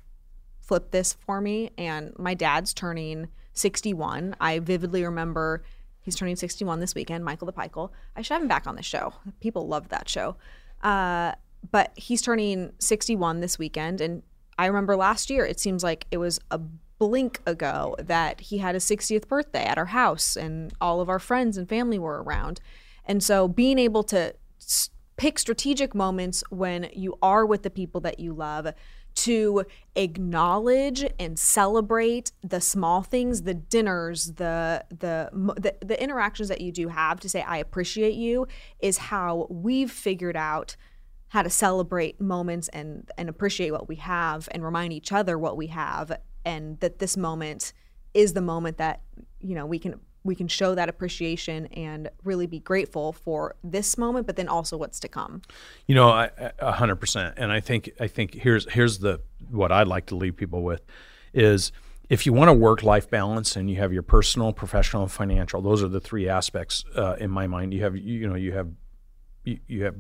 flip 0.61 0.91
this 0.93 1.15
for 1.15 1.41
me. 1.41 1.71
And 1.77 2.13
my 2.19 2.35
dad's 2.35 2.73
turning 2.73 3.29
61. 3.59 4.37
I 4.41 4.59
vividly 4.59 5.05
remember 5.05 5.65
he's 6.01 6.17
turning 6.17 6.37
61 6.37 6.81
this 6.81 6.95
weekend, 6.95 7.25
Michael 7.25 7.47
the 7.47 7.53
Pikel. 7.53 7.91
I 8.17 8.23
should 8.23 8.35
have 8.35 8.43
him 8.43 8.49
back 8.49 8.67
on 8.67 8.77
the 8.77 8.83
show. 8.83 9.13
People 9.41 9.69
love 9.69 9.89
that 9.89 10.09
show. 10.09 10.37
Uh, 10.83 11.33
but 11.71 11.93
he's 11.97 12.23
turning 12.23 12.73
61 12.79 13.41
this 13.41 13.59
weekend. 13.59 14.01
And 14.01 14.23
I 14.59 14.67
remember 14.67 14.97
last 14.97 15.31
year, 15.31 15.45
it 15.45 15.61
seems 15.61 15.83
like 15.83 16.07
it 16.11 16.19
was 16.19 16.41
a 16.51 16.61
blink 16.99 17.41
ago 17.47 17.95
that 17.99 18.41
he 18.41 18.59
had 18.59 18.75
his 18.75 18.85
60th 18.85 19.29
birthday 19.29 19.65
at 19.65 19.79
our 19.79 19.87
house 19.87 20.37
and 20.37 20.73
all 20.81 21.01
of 21.01 21.09
our 21.09 21.19
friends 21.19 21.57
and 21.57 21.69
family 21.69 21.99
were 21.99 22.23
around. 22.23 22.61
And 23.05 23.23
so 23.23 23.49
being 23.49 23.79
able 23.79 24.03
to 24.05 24.35
pick 25.17 25.39
strategic 25.39 25.95
moments 25.95 26.45
when 26.51 26.89
you 26.93 27.19
are 27.23 27.45
with 27.45 27.63
the 27.63 27.71
people 27.71 28.01
that 28.01 28.21
you 28.21 28.33
love 28.33 28.73
to 29.25 29.65
acknowledge 29.97 31.05
and 31.19 31.39
celebrate 31.39 32.31
the 32.43 32.61
small 32.61 33.03
things 33.03 33.43
the 33.43 33.55
dinners 33.55 34.35
the, 34.35 34.85
the 34.91 35.29
the 35.57 35.75
the 35.85 36.01
interactions 36.01 36.49
that 36.49 36.61
you 36.61 36.71
do 36.71 36.89
have 36.89 37.19
to 37.19 37.29
say 37.29 37.43
i 37.43 37.57
appreciate 37.57 38.15
you 38.15 38.47
is 38.79 38.99
how 38.99 39.47
we've 39.51 39.91
figured 39.91 40.37
out 40.37 40.77
how 41.29 41.43
to 41.43 41.51
celebrate 41.51 42.21
moments 42.21 42.69
and 42.69 43.11
and 43.19 43.29
appreciate 43.29 43.73
what 43.73 43.89
we 43.89 43.97
have 43.97 44.49
and 44.53 44.65
remind 44.65 44.93
each 44.93 45.13
other 45.13 45.37
what 45.37 45.57
we 45.57 45.67
have 45.67 46.17
and 46.45 46.79
that 46.81 47.01
this 47.01 47.17
moment 47.17 47.73
is 48.15 48.35
the 48.35 48.41
moment 48.41 48.77
that 48.77 49.03
you 49.41 49.55
know 49.55 49.67
we 49.67 49.79
can 49.79 49.99
we 50.29 50.37
can 50.37 50.47
show 50.47 50.75
that 50.75 50.89
appreciation 50.89 51.67
and 51.67 52.11
really 52.23 52.47
be 52.47 52.61
grateful 52.61 53.13
for 53.13 53.57
this 53.65 53.99
moment 53.99 54.27
but 54.27 54.37
then 54.37 54.47
also 54.47 54.77
what's 54.77 55.01
to 55.01 55.09
come 55.09 55.43
You 55.87 55.95
know, 55.95 56.29
a 56.59 56.73
hundred 56.73 56.97
percent. 56.97 57.35
And 57.37 57.51
I 57.51 57.61
think 57.61 57.91
I 57.99 58.09
think 58.09 58.35
here's 58.35 58.71
here's 58.71 58.99
the 58.99 59.21
what 59.51 59.73
I'd 59.73 59.89
like 59.89 60.07
to 60.07 60.17
leave 60.17 60.37
people 60.37 60.63
with 60.63 60.83
is 61.33 61.73
if 62.09 62.27
you 62.27 62.33
want 62.33 62.51
a 62.51 62.53
work 62.53 62.83
life 62.83 63.11
balance 63.11 63.57
and 63.57 63.71
you 63.71 63.77
have 63.77 63.93
your 63.93 64.03
personal, 64.03 64.53
professional, 64.53 65.03
and 65.03 65.13
financial, 65.13 65.61
those 65.61 65.83
are 65.83 65.89
the 65.89 66.01
three 66.01 66.29
aspects 66.29 66.85
uh, 66.97 67.17
in 67.19 67.31
my 67.31 67.47
mind. 67.47 67.75
You 67.75 67.83
have 67.83 67.97
you, 67.97 68.03
you 68.21 68.29
know 68.29 68.35
you 68.35 68.53
have 68.53 68.69
you, 69.45 69.59
you 69.67 69.85
have 69.85 69.97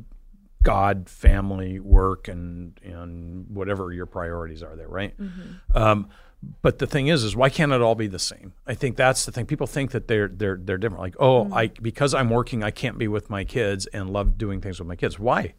God, 0.62 1.08
family, 1.08 1.78
work, 1.80 2.28
and 2.28 2.78
and 2.84 3.48
whatever 3.48 3.92
your 3.92 4.06
priorities 4.06 4.62
are 4.62 4.76
there, 4.76 4.88
right? 4.88 5.14
Um, 5.74 6.08
but 6.62 6.78
the 6.78 6.86
thing 6.86 7.08
is, 7.08 7.24
is 7.24 7.34
why 7.34 7.48
can't 7.48 7.72
it 7.72 7.80
all 7.80 7.94
be 7.94 8.06
the 8.06 8.18
same? 8.18 8.52
I 8.66 8.74
think 8.74 8.96
that's 8.96 9.24
the 9.24 9.32
thing. 9.32 9.46
People 9.46 9.66
think 9.66 9.90
that 9.92 10.08
they're 10.08 10.28
they're 10.28 10.56
they're 10.56 10.78
different. 10.78 11.02
Like, 11.02 11.16
oh, 11.18 11.52
I 11.52 11.68
because 11.68 12.14
I'm 12.14 12.30
working, 12.30 12.62
I 12.62 12.70
can't 12.70 12.98
be 12.98 13.08
with 13.08 13.30
my 13.30 13.44
kids 13.44 13.86
and 13.86 14.10
love 14.10 14.38
doing 14.38 14.60
things 14.60 14.78
with 14.78 14.88
my 14.88 14.96
kids. 14.96 15.18
Why? 15.18 15.54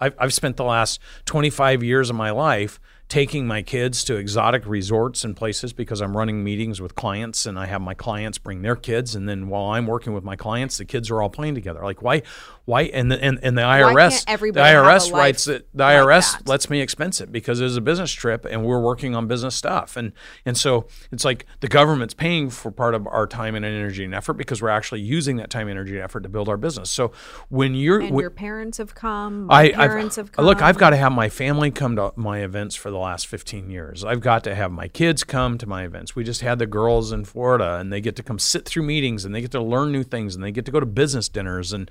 I've, 0.00 0.14
I've 0.18 0.34
spent 0.34 0.56
the 0.56 0.64
last 0.64 1.00
25 1.24 1.82
years 1.82 2.10
of 2.10 2.16
my 2.16 2.30
life 2.30 2.80
taking 3.08 3.46
my 3.46 3.62
kids 3.62 4.02
to 4.04 4.16
exotic 4.16 4.66
resorts 4.66 5.22
and 5.24 5.36
places 5.36 5.72
because 5.72 6.00
I'm 6.00 6.16
running 6.16 6.42
meetings 6.42 6.80
with 6.80 6.96
clients 6.96 7.46
and 7.46 7.56
I 7.56 7.66
have 7.66 7.80
my 7.80 7.94
clients 7.94 8.36
bring 8.38 8.62
their 8.62 8.74
kids 8.74 9.14
and 9.14 9.28
then 9.28 9.48
while 9.48 9.66
I'm 9.66 9.86
working 9.86 10.12
with 10.12 10.24
my 10.24 10.34
clients 10.34 10.78
the 10.78 10.84
kids 10.84 11.08
are 11.10 11.22
all 11.22 11.30
playing 11.30 11.54
together 11.54 11.82
like 11.84 12.02
why 12.02 12.22
why 12.64 12.82
and 12.82 13.12
the, 13.12 13.22
and, 13.22 13.38
and 13.44 13.56
the 13.56 13.62
IRS 13.62 14.24
the 14.24 14.30
everybody 14.30 14.68
have 14.68 14.84
a 14.84 14.88
IRS 14.88 15.12
writes 15.12 15.46
it 15.46 15.68
the 15.72 15.84
like 15.84 15.96
IRS 15.96 16.38
that? 16.38 16.48
lets 16.48 16.68
me 16.68 16.80
expense 16.80 17.20
it 17.20 17.30
because 17.30 17.60
it 17.60 17.64
was 17.64 17.76
a 17.76 17.80
business 17.80 18.10
trip 18.10 18.44
and 18.44 18.64
we're 18.64 18.80
working 18.80 19.14
on 19.14 19.28
business 19.28 19.54
stuff 19.54 19.96
and 19.96 20.10
and 20.44 20.56
so 20.56 20.88
it's 21.12 21.24
like 21.24 21.46
the 21.60 21.68
government's 21.68 22.14
paying 22.14 22.50
for 22.50 22.72
part 22.72 22.94
of 22.94 23.06
our 23.06 23.28
time 23.28 23.54
and 23.54 23.64
energy 23.64 24.04
and 24.04 24.16
effort 24.16 24.34
because 24.34 24.60
we're 24.60 24.68
actually 24.68 25.00
using 25.00 25.36
that 25.36 25.48
time 25.48 25.68
energy 25.68 25.92
and 25.94 26.02
effort 26.02 26.24
to 26.24 26.28
build 26.28 26.48
our 26.48 26.56
business 26.56 26.90
so 26.90 27.12
when 27.50 27.74
you're 27.76 28.00
and 28.00 28.10
when- 28.10 28.22
your 28.22 28.30
parents 28.30 28.78
have 28.78 28.96
come 28.96 29.46
my 29.46 29.66
I, 29.66 29.70
parents 29.70 30.18
I've, 30.18 30.26
have 30.26 30.32
come 30.32 30.44
look. 30.44 30.60
I've 30.60 30.78
got 30.78 30.90
to 30.90 30.96
have 30.96 31.12
my 31.12 31.28
family 31.28 31.70
come 31.70 31.94
to 31.96 32.12
my 32.16 32.40
events 32.40 32.74
for 32.74 32.90
the 32.90 32.95
last 32.98 33.26
15 33.26 33.70
years. 33.70 34.04
I've 34.04 34.20
got 34.20 34.44
to 34.44 34.54
have 34.54 34.72
my 34.72 34.88
kids 34.88 35.24
come 35.24 35.58
to 35.58 35.66
my 35.66 35.84
events. 35.84 36.16
We 36.16 36.24
just 36.24 36.40
had 36.40 36.58
the 36.58 36.66
girls 36.66 37.12
in 37.12 37.24
Florida, 37.24 37.76
and 37.76 37.92
they 37.92 38.00
get 38.00 38.16
to 38.16 38.22
come 38.22 38.38
sit 38.38 38.64
through 38.64 38.84
meetings, 38.84 39.24
and 39.24 39.34
they 39.34 39.40
get 39.40 39.52
to 39.52 39.62
learn 39.62 39.92
new 39.92 40.02
things, 40.02 40.34
and 40.34 40.44
they 40.44 40.52
get 40.52 40.64
to 40.66 40.72
go 40.72 40.80
to 40.80 40.86
business 40.86 41.28
dinners. 41.28 41.72
And 41.72 41.90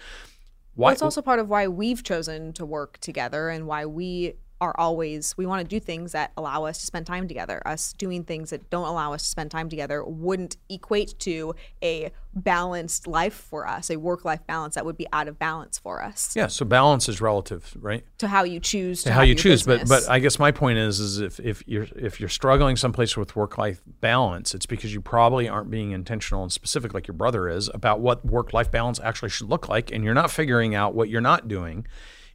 why? 0.76 0.88
Well, 0.88 0.94
it's 0.94 1.02
also 1.02 1.22
part 1.22 1.40
of 1.40 1.50
why 1.50 1.68
we've 1.68 2.04
chosen 2.04 2.54
to 2.54 2.66
work 2.66 2.98
together 3.00 3.50
and 3.50 3.68
why 3.68 3.86
we 3.86 4.36
are 4.62 4.74
always 4.78 5.36
we 5.38 5.46
want 5.46 5.62
to 5.62 5.68
do 5.68 5.80
things 5.80 6.14
that 6.14 6.32
allow 6.38 6.66
us 6.66 6.80
to 6.80 6.86
spend 6.86 7.06
time 7.06 7.28
together. 7.28 7.62
Us 7.66 7.94
doing 7.94 8.24
things 8.24 8.52
that 8.52 8.70
don't 8.70 8.88
allow 8.88 9.14
us 9.14 9.24
to 9.24 9.30
spend 9.30 9.52
time 9.52 9.70
together 9.70 10.04
wouldn't 10.04 10.58
equate 10.70 11.18
to 11.20 11.56
a 11.84 12.12
balanced 12.34 13.08
life 13.08 13.34
for 13.34 13.68
us, 13.68 13.90
a 13.90 13.98
work-life 13.98 14.46
balance 14.46 14.76
that 14.76 14.86
would 14.86 14.98
be 14.98 15.08
out 15.14 15.28
of 15.28 15.40
balance 15.40 15.78
for 15.78 16.04
us. 16.04 16.36
yeah. 16.36 16.48
So 16.48 16.66
balance 16.66 17.08
is 17.08 17.22
relative, 17.22 17.76
right? 17.80 18.04
To 18.20 18.28
how 18.28 18.44
you 18.44 18.60
choose 18.60 19.04
to 19.04 19.14
how 19.14 19.22
you 19.22 19.36
choose. 19.36 19.64
But 19.64 19.88
but 19.88 20.10
I 20.10 20.20
guess 20.20 20.40
my 20.40 20.52
point 20.52 20.78
is 20.78 21.00
is 21.00 21.20
if, 21.20 21.40
if 21.40 21.64
you're 21.68 21.88
if 21.96 22.20
you're 22.20 22.30
struggling 22.30 22.76
someplace 22.76 23.18
with 23.18 23.36
work 23.36 23.58
life 23.58 23.82
balance, 24.02 24.54
it's 24.54 24.66
because 24.66 24.94
you 24.94 25.02
probably 25.02 25.50
aren't 25.50 25.70
being 25.70 25.92
intentional 25.92 26.44
and 26.44 26.52
specific 26.52 26.94
like 26.94 27.08
your 27.08 27.16
brother 27.16 27.50
is 27.50 27.70
about 27.74 28.00
what 28.00 28.26
work 28.26 28.54
life 28.54 28.72
balance 28.72 29.00
actually 29.02 29.30
should 29.30 29.50
look 29.50 29.68
like, 29.68 29.92
and 29.92 30.04
you're 30.04 30.14
not 30.14 30.32
figuring 30.32 30.76
out 30.76 30.94
what 30.96 31.10
you're 31.10 31.22
not 31.22 31.48
doing 31.48 31.86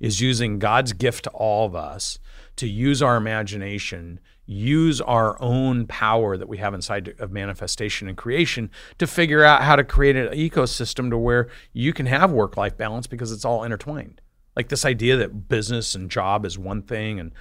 is 0.01 0.21
using 0.21 0.59
God's 0.59 0.93
gift 0.93 1.25
to 1.25 1.31
all 1.31 1.67
of 1.67 1.77
us 1.77 2.19
to 2.57 2.67
use 2.67 3.03
our 3.03 3.17
imagination, 3.17 4.19
use 4.47 5.01
our 5.01 5.41
own 5.41 5.87
power 5.87 6.37
that 6.37 6.49
we 6.49 6.59
have 6.59 6.75
inside 6.75 7.15
of 7.19 7.31
manifestation 7.31 8.09
and 8.09 8.17
creation 8.17 8.71
to 8.99 9.07
figure 9.07 9.45
out 9.45 9.63
how 9.63 9.77
to 9.77 9.85
create 9.85 10.17
an 10.17 10.29
ecosystem 10.29 11.11
to 11.11 11.19
where 11.19 11.49
you 11.73 11.93
can 11.93 12.07
have 12.07 12.33
work 12.33 12.57
life 12.57 12.77
balance 12.77 13.07
because 13.07 13.31
it's 13.31 13.45
all 13.45 13.63
intertwined. 13.63 14.21
Like 14.57 14.69
this 14.69 14.85
idea 14.85 15.17
that 15.17 15.49
business 15.49 15.95
and 15.95 16.11
job 16.11 16.45
is 16.45 16.59
one 16.59 16.83
thing 16.83 17.21
and 17.21 17.33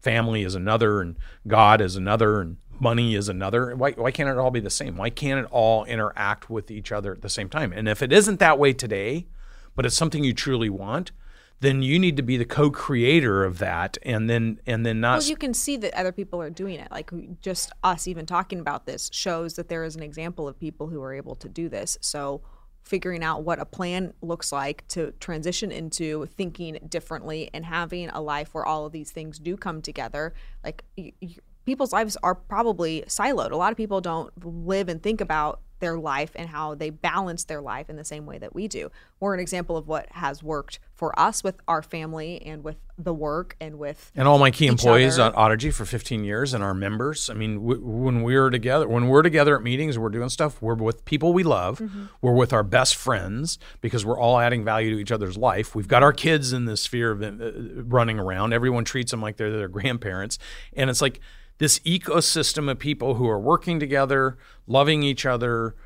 family 0.00 0.42
is 0.42 0.54
another 0.54 1.00
and 1.00 1.16
god 1.48 1.80
is 1.80 1.96
another 1.96 2.40
and 2.40 2.58
money 2.78 3.14
is 3.14 3.28
another. 3.28 3.74
Why, 3.74 3.92
why 3.92 4.10
can't 4.10 4.28
it 4.28 4.38
all 4.38 4.50
be 4.50 4.60
the 4.60 4.68
same? 4.68 4.96
Why 4.96 5.08
can't 5.08 5.44
it 5.44 5.48
all 5.50 5.84
interact 5.84 6.50
with 6.50 6.70
each 6.70 6.92
other 6.92 7.12
at 7.12 7.22
the 7.22 7.28
same 7.28 7.48
time? 7.48 7.72
And 7.72 7.88
if 7.88 8.02
it 8.02 8.12
isn't 8.12 8.40
that 8.40 8.58
way 8.58 8.72
today 8.72 9.26
but 9.74 9.86
it's 9.86 9.96
something 9.96 10.24
you 10.24 10.34
truly 10.34 10.68
want 10.68 11.12
then 11.62 11.80
you 11.80 11.96
need 11.96 12.16
to 12.16 12.22
be 12.22 12.36
the 12.36 12.44
co-creator 12.44 13.44
of 13.44 13.58
that 13.58 13.96
and 14.02 14.28
then 14.28 14.58
and 14.66 14.84
then 14.84 15.00
not 15.00 15.20
well, 15.20 15.28
you 15.28 15.36
can 15.36 15.54
see 15.54 15.76
that 15.76 15.94
other 15.94 16.10
people 16.10 16.42
are 16.42 16.50
doing 16.50 16.78
it. 16.78 16.90
Like 16.90 17.10
just 17.40 17.72
us 17.84 18.08
even 18.08 18.26
talking 18.26 18.58
about 18.58 18.84
this 18.84 19.08
shows 19.12 19.54
that 19.54 19.68
there 19.68 19.84
is 19.84 19.94
an 19.94 20.02
example 20.02 20.48
of 20.48 20.58
people 20.58 20.88
who 20.88 21.00
are 21.02 21.14
able 21.14 21.36
to 21.36 21.48
do 21.48 21.68
this. 21.68 21.96
So 22.00 22.42
figuring 22.82 23.22
out 23.22 23.44
what 23.44 23.60
a 23.60 23.64
plan 23.64 24.12
looks 24.22 24.50
like 24.50 24.86
to 24.88 25.12
transition 25.20 25.70
into 25.70 26.26
thinking 26.26 26.78
differently 26.88 27.48
and 27.54 27.64
having 27.64 28.08
a 28.08 28.20
life 28.20 28.52
where 28.54 28.66
all 28.66 28.84
of 28.84 28.92
these 28.92 29.12
things 29.12 29.38
do 29.38 29.56
come 29.56 29.80
together. 29.80 30.34
Like 30.64 30.82
people's 31.64 31.92
lives 31.92 32.16
are 32.24 32.34
probably 32.34 33.04
siloed. 33.06 33.52
A 33.52 33.56
lot 33.56 33.70
of 33.70 33.76
people 33.76 34.00
don't 34.00 34.32
live 34.44 34.88
and 34.88 35.00
think 35.00 35.20
about 35.20 35.60
their 35.82 35.98
life 35.98 36.30
and 36.36 36.48
how 36.48 36.76
they 36.76 36.90
balance 36.90 37.42
their 37.44 37.60
life 37.60 37.90
in 37.90 37.96
the 37.96 38.04
same 38.04 38.24
way 38.24 38.38
that 38.38 38.54
we 38.54 38.68
do. 38.68 38.88
We're 39.18 39.34
an 39.34 39.40
example 39.40 39.76
of 39.76 39.88
what 39.88 40.08
has 40.12 40.40
worked 40.40 40.78
for 40.94 41.18
us 41.18 41.42
with 41.42 41.56
our 41.66 41.82
family 41.82 42.40
and 42.46 42.62
with 42.62 42.76
the 42.96 43.12
work 43.12 43.56
and 43.60 43.80
with 43.80 44.12
and 44.14 44.28
all 44.28 44.38
my 44.38 44.52
key 44.52 44.68
employees 44.68 45.18
other. 45.18 45.36
on 45.36 45.50
Audigy 45.50 45.72
for 45.72 45.84
15 45.84 46.22
years 46.22 46.54
and 46.54 46.62
our 46.62 46.72
members. 46.72 47.28
I 47.28 47.34
mean, 47.34 47.56
w- 47.56 47.84
when 47.84 48.22
we're 48.22 48.48
together, 48.48 48.86
when 48.86 49.08
we're 49.08 49.22
together 49.22 49.56
at 49.56 49.64
meetings, 49.64 49.98
we're 49.98 50.08
doing 50.08 50.28
stuff. 50.28 50.62
We're 50.62 50.74
with 50.74 51.04
people 51.04 51.32
we 51.32 51.42
love. 51.42 51.80
Mm-hmm. 51.80 52.04
We're 52.20 52.34
with 52.34 52.52
our 52.52 52.62
best 52.62 52.94
friends 52.94 53.58
because 53.80 54.06
we're 54.06 54.18
all 54.18 54.38
adding 54.38 54.64
value 54.64 54.94
to 54.94 55.00
each 55.00 55.10
other's 55.10 55.36
life. 55.36 55.74
We've 55.74 55.88
got 55.88 56.04
our 56.04 56.12
kids 56.12 56.52
in 56.52 56.66
the 56.66 56.76
sphere 56.76 57.10
of 57.10 57.22
uh, 57.24 57.82
running 57.82 58.20
around. 58.20 58.52
Everyone 58.52 58.84
treats 58.84 59.10
them 59.10 59.20
like 59.20 59.36
they're 59.36 59.50
their 59.50 59.66
grandparents, 59.68 60.38
and 60.74 60.88
it's 60.88 61.02
like 61.02 61.18
this 61.62 61.78
ecosystem 61.80 62.68
of 62.68 62.76
people 62.76 63.14
who 63.14 63.28
are 63.28 63.38
working 63.38 63.78
together, 63.78 64.36
loving 64.66 65.04
each 65.04 65.24
other, 65.24 65.76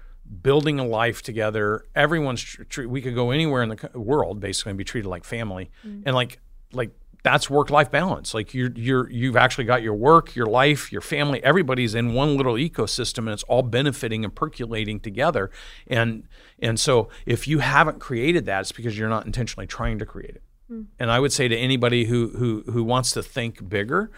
building 0.42 0.80
a 0.80 0.84
life 0.86 1.20
together. 1.20 1.84
Everyone's 1.94 2.40
tr- 2.40 2.88
we 2.88 3.02
could 3.02 3.14
go 3.14 3.30
anywhere 3.30 3.62
in 3.62 3.68
the 3.68 3.90
world 3.94 4.40
basically 4.40 4.70
and 4.70 4.78
be 4.78 4.84
treated 4.84 5.06
like 5.06 5.22
family, 5.22 5.70
mm. 5.86 6.02
and 6.06 6.14
like 6.14 6.40
like 6.72 6.92
that's 7.22 7.50
work 7.50 7.68
life 7.68 7.90
balance. 7.90 8.32
Like 8.32 8.54
you're 8.54 8.72
you're 8.74 9.10
you've 9.10 9.36
actually 9.36 9.64
got 9.64 9.82
your 9.82 9.92
work, 9.92 10.34
your 10.34 10.46
life, 10.46 10.90
your 10.90 11.02
family. 11.02 11.44
Everybody's 11.44 11.94
in 11.94 12.14
one 12.14 12.38
little 12.38 12.54
ecosystem, 12.54 13.18
and 13.18 13.28
it's 13.28 13.42
all 13.42 13.62
benefiting 13.62 14.24
and 14.24 14.34
percolating 14.34 14.98
together. 14.98 15.50
And 15.86 16.26
and 16.58 16.80
so 16.80 17.10
if 17.26 17.46
you 17.46 17.58
haven't 17.58 17.98
created 17.98 18.46
that, 18.46 18.60
it's 18.62 18.72
because 18.72 18.96
you're 18.96 19.10
not 19.10 19.26
intentionally 19.26 19.66
trying 19.66 19.98
to 19.98 20.06
create 20.06 20.36
it. 20.36 20.42
Mm. 20.72 20.86
And 20.98 21.10
I 21.10 21.20
would 21.20 21.34
say 21.34 21.48
to 21.48 21.56
anybody 21.56 22.06
who 22.06 22.28
who 22.28 22.64
who 22.72 22.82
wants 22.82 23.10
to 23.10 23.22
think 23.22 23.68
bigger, 23.68 24.10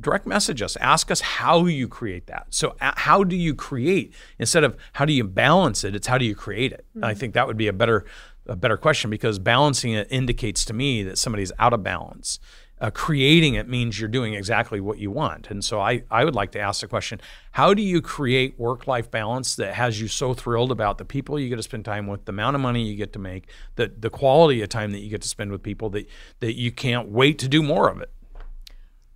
direct 0.00 0.26
message 0.26 0.62
us. 0.62 0.76
Ask 0.76 1.10
us 1.10 1.20
how 1.20 1.66
you 1.66 1.88
create 1.88 2.26
that. 2.26 2.46
So 2.50 2.76
how 2.80 3.24
do 3.24 3.36
you 3.36 3.54
create 3.54 4.14
instead 4.38 4.64
of 4.64 4.76
how 4.94 5.04
do 5.04 5.12
you 5.12 5.24
balance 5.24 5.84
it? 5.84 5.94
It's 5.94 6.06
how 6.06 6.18
do 6.18 6.24
you 6.24 6.34
create 6.34 6.72
it. 6.72 6.86
I 7.02 7.14
think 7.14 7.34
that 7.34 7.46
would 7.46 7.56
be 7.56 7.68
a 7.68 7.72
better 7.72 8.04
a 8.48 8.56
better 8.56 8.78
question 8.78 9.10
because 9.10 9.38
balancing 9.38 9.92
it 9.92 10.08
indicates 10.10 10.64
to 10.64 10.72
me 10.72 11.02
that 11.02 11.18
somebody's 11.18 11.52
out 11.58 11.72
of 11.72 11.82
balance. 11.82 12.38
Uh, 12.80 12.90
creating 12.90 13.54
it 13.54 13.68
means 13.68 13.98
you're 13.98 14.08
doing 14.08 14.34
exactly 14.34 14.80
what 14.80 14.98
you 14.98 15.10
want. 15.10 15.50
And 15.50 15.64
so 15.64 15.80
I, 15.80 16.04
I 16.12 16.24
would 16.24 16.36
like 16.36 16.52
to 16.52 16.60
ask 16.60 16.80
the 16.80 16.86
question 16.86 17.20
how 17.50 17.74
do 17.74 17.82
you 17.82 18.00
create 18.00 18.58
work 18.58 18.86
life 18.86 19.10
balance 19.10 19.56
that 19.56 19.74
has 19.74 20.00
you 20.00 20.06
so 20.06 20.32
thrilled 20.32 20.70
about 20.70 20.96
the 20.96 21.04
people 21.04 21.40
you 21.40 21.48
get 21.48 21.56
to 21.56 21.62
spend 21.62 21.84
time 21.84 22.06
with, 22.06 22.24
the 22.24 22.30
amount 22.30 22.54
of 22.54 22.62
money 22.62 22.84
you 22.84 22.94
get 22.94 23.12
to 23.14 23.18
make, 23.18 23.50
the, 23.74 23.92
the 23.98 24.10
quality 24.10 24.62
of 24.62 24.68
time 24.68 24.92
that 24.92 25.00
you 25.00 25.10
get 25.10 25.22
to 25.22 25.28
spend 25.28 25.50
with 25.50 25.60
people 25.60 25.90
that, 25.90 26.06
that 26.38 26.54
you 26.54 26.70
can't 26.70 27.08
wait 27.08 27.38
to 27.40 27.48
do 27.48 27.64
more 27.64 27.90
of 27.90 28.00
it? 28.00 28.12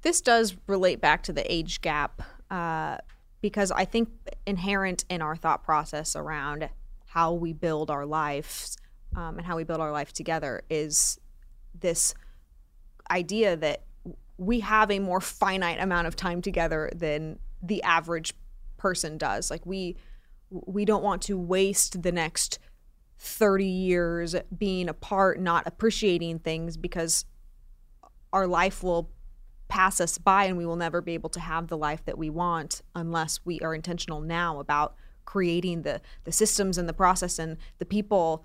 This 0.03 0.21
does 0.21 0.57
relate 0.67 1.01
back 1.01 1.23
to 1.25 1.33
the 1.33 1.51
age 1.53 1.81
gap 1.81 2.23
uh, 2.51 2.99
because 3.41 3.71
I 3.71 3.85
think 3.85 4.11
inherent 4.47 5.05
in 5.09 5.23
our 5.23 5.37
thought 5.37 5.65
process 5.65 6.15
around 6.15 6.69
how 7.07 7.33
we 7.33 7.53
build 7.53 7.91
our 7.91 8.07
lives 8.07 8.77
um, 9.17 9.39
and 9.39 9.47
how 9.47 9.57
we 9.57 9.65
build 9.65 9.81
our 9.81 9.93
life 9.93 10.13
together 10.13 10.63
is 10.71 11.19
this 11.79 12.15
idea 13.11 13.57
that 13.57 13.83
we 14.39 14.61
have 14.61 14.91
a 14.91 14.99
more 14.99 15.21
finite 15.21 15.81
amount 15.81 16.07
of 16.07 16.17
time 16.17 16.43
together 16.43 16.91
than 16.95 17.39
the 17.63 17.83
average 17.83 18.35
person 18.77 19.19
does. 19.19 19.51
Like 19.51 19.65
we 19.65 19.97
we 20.51 20.85
don't 20.85 21.03
want 21.03 21.23
to 21.23 21.39
waste 21.39 22.03
the 22.03 22.13
next 22.13 22.59
30 23.19 23.65
years 23.65 24.35
being 24.57 24.89
apart, 24.89 25.41
not 25.41 25.67
appreciating 25.67 26.41
things 26.41 26.77
because 26.77 27.25
our 28.33 28.47
life 28.47 28.83
will 28.83 29.11
pass 29.69 30.01
us 30.01 30.19
by 30.19 30.45
and 30.45 30.57
we 30.57 30.67
will 30.67 30.77
never 30.77 31.01
be 31.01 31.15
able 31.15 31.31
to 31.31 31.41
have 31.41 31.69
the 31.69 31.77
life 31.77 32.05
that 32.05 32.19
we 32.19 32.29
want 32.29 32.83
unless 32.95 33.41
we 33.45 33.61
are 33.61 33.75
intentional 33.75 34.21
now 34.21 34.61
about 34.61 34.95
creating 35.25 35.83
the 35.83 36.01
the 36.25 36.33
systems 36.33 36.77
and 36.77 36.89
the 36.89 36.93
process 36.93 37.39
and 37.39 37.57
the 37.79 37.87
people 37.87 38.45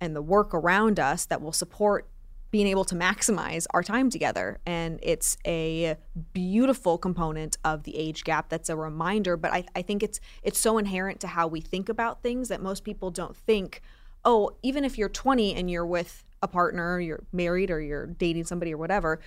and 0.00 0.16
the 0.16 0.22
work 0.22 0.54
around 0.54 0.98
us 0.98 1.26
that 1.26 1.42
will 1.42 1.52
support 1.52 2.08
being 2.50 2.66
able 2.66 2.84
to 2.84 2.94
maximize 2.94 3.66
our 3.72 3.82
time 3.82 4.10
together. 4.10 4.58
And 4.66 4.98
it's 5.02 5.36
a 5.46 5.96
beautiful 6.32 6.98
component 6.98 7.56
of 7.64 7.84
the 7.84 7.96
age 7.96 8.24
gap 8.24 8.48
that's 8.48 8.68
a 8.68 8.76
reminder 8.76 9.36
but 9.36 9.52
I, 9.52 9.64
I 9.74 9.82
think 9.82 10.02
it's 10.02 10.20
it's 10.42 10.58
so 10.58 10.78
inherent 10.78 11.20
to 11.20 11.28
how 11.28 11.46
we 11.46 11.60
think 11.60 11.88
about 11.88 12.22
things 12.22 12.48
that 12.48 12.60
most 12.60 12.84
people 12.84 13.10
don't 13.10 13.36
think 13.36 13.82
oh 14.24 14.50
even 14.62 14.84
if 14.84 14.98
you're 14.98 15.08
20 15.08 15.54
and 15.54 15.70
you're 15.70 15.86
with 15.86 16.24
a 16.42 16.48
partner 16.48 17.00
you're 17.00 17.22
married 17.32 17.70
or 17.70 17.80
you're 17.80 18.06
dating 18.06 18.44
somebody 18.44 18.74
or 18.74 18.78
whatever 18.78 19.20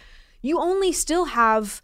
you 0.44 0.60
only 0.60 0.92
still 0.92 1.26
have 1.26 1.82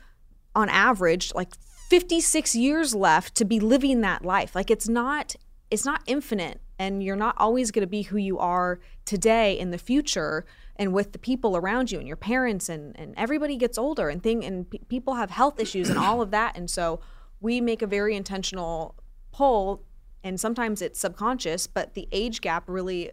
on 0.54 0.70
average 0.70 1.34
like 1.34 1.56
56 1.90 2.54
years 2.56 2.94
left 2.94 3.34
to 3.36 3.46
be 3.46 3.60
living 3.60 4.02
that 4.02 4.24
life. 4.24 4.54
Like 4.54 4.70
it's 4.70 4.88
not 4.88 5.36
it's 5.72 5.86
not 5.86 6.04
infinite 6.06 6.62
and 6.80 7.04
you're 7.04 7.16
not 7.16 7.36
always 7.38 7.70
going 7.72 7.82
to 7.82 7.88
be 7.88 8.04
who 8.04 8.18
you 8.18 8.40
are 8.40 8.80
today 9.06 9.58
in 9.58 9.70
the 9.72 9.78
future 9.78 10.46
and 10.76 10.94
with 10.94 11.12
the 11.12 11.20
people 11.20 11.56
around 11.56 11.92
you 11.92 12.00
and 12.00 12.08
your 12.08 12.18
parents 12.18 12.70
and, 12.70 13.00
and 13.00 13.14
everybody 13.18 13.56
gets 13.56 13.78
older 13.78 14.10
and 14.10 14.24
thing 14.24 14.44
and 14.44 14.70
pe 14.70 14.80
people 14.88 15.16
have 15.16 15.30
health 15.30 15.60
issues 15.60 15.90
and 15.90 16.00
all 16.00 16.22
of 16.22 16.32
that 16.32 16.58
and 16.58 16.70
so 16.70 17.00
we 17.40 17.62
make 17.62 17.82
a 17.82 17.88
very 17.88 18.16
intentional 18.16 18.96
pull 19.32 19.84
and 20.24 20.40
sometimes 20.40 20.82
it's 20.82 21.00
subconscious 21.00 21.68
but 21.68 21.94
the 21.94 22.08
age 22.12 22.42
gap 22.42 22.64
really 22.68 23.12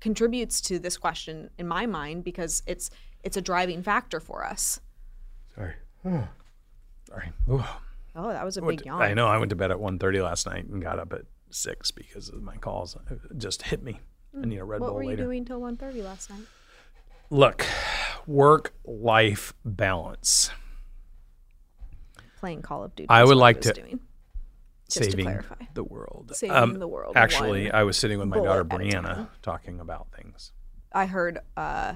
contributes 0.00 0.60
to 0.60 0.78
this 0.78 0.96
question 0.96 1.50
in 1.58 1.66
my 1.66 1.86
mind 1.86 2.24
because 2.24 2.62
it's 2.66 2.90
it's 3.28 3.36
a 3.36 3.42
driving 3.42 3.82
factor 3.82 4.20
for 4.20 4.42
us 4.44 4.80
Sorry. 5.54 5.74
Sorry. 7.08 7.28
Ooh. 7.50 7.62
oh 8.16 8.28
that 8.28 8.42
was 8.44 8.56
a 8.56 8.62
big 8.62 8.84
yawn 8.86 9.02
I 9.02 9.12
know. 9.12 9.26
I 9.28 9.36
went 9.36 9.50
to 9.50 9.56
bed 9.56 9.70
at 9.70 9.76
1.30 9.76 10.22
last 10.24 10.46
night 10.46 10.64
and 10.64 10.80
got 10.82 10.98
up 10.98 11.12
at 11.12 11.22
6 11.50 11.90
because 11.92 12.28
of 12.30 12.42
my 12.42 12.56
calls. 12.56 12.96
It 13.10 13.18
just 13.38 13.62
hit 13.62 13.82
me. 13.82 14.00
I 14.40 14.46
need 14.46 14.58
a 14.58 14.64
Red 14.64 14.78
Bull. 14.80 14.88
later. 14.88 14.94
what 14.94 15.00
Bull 15.00 15.04
were 15.06 15.10
you 15.10 15.16
doing 15.16 15.44
till 15.44 15.60
1.30 15.60 16.04
last 16.04 16.30
night 16.30 16.40
Look, 17.30 17.66
work 18.26 18.72
life 18.86 19.52
balance. 19.64 20.50
playing 22.38 22.62
call 22.62 22.84
of 22.84 22.94
duty 22.96 23.08
I 23.10 23.24
would 23.24 23.36
like 23.36 23.56
was 23.58 23.66
to- 23.66 23.72
doing. 23.74 24.00
Just 24.90 25.04
to 25.04 25.10
saving 25.10 25.26
clarify. 25.26 25.64
the 25.74 25.84
world. 25.84 26.28
Um, 26.30 26.34
Saving 26.34 26.78
the 26.78 26.88
world 26.88 27.12
Actually, 27.14 27.70
I 27.70 27.82
was 27.82 27.98
sitting 27.98 28.18
with 28.18 28.28
my 28.28 28.36
daughter 28.38 28.64
bullet 28.64 28.86
at 28.86 28.94
a 28.94 28.98
Brianna 29.08 29.28
talking 29.42 29.80
about 29.80 30.06
things. 30.16 30.52
I 30.94 31.04
heard 31.04 31.40
uh, 31.58 31.94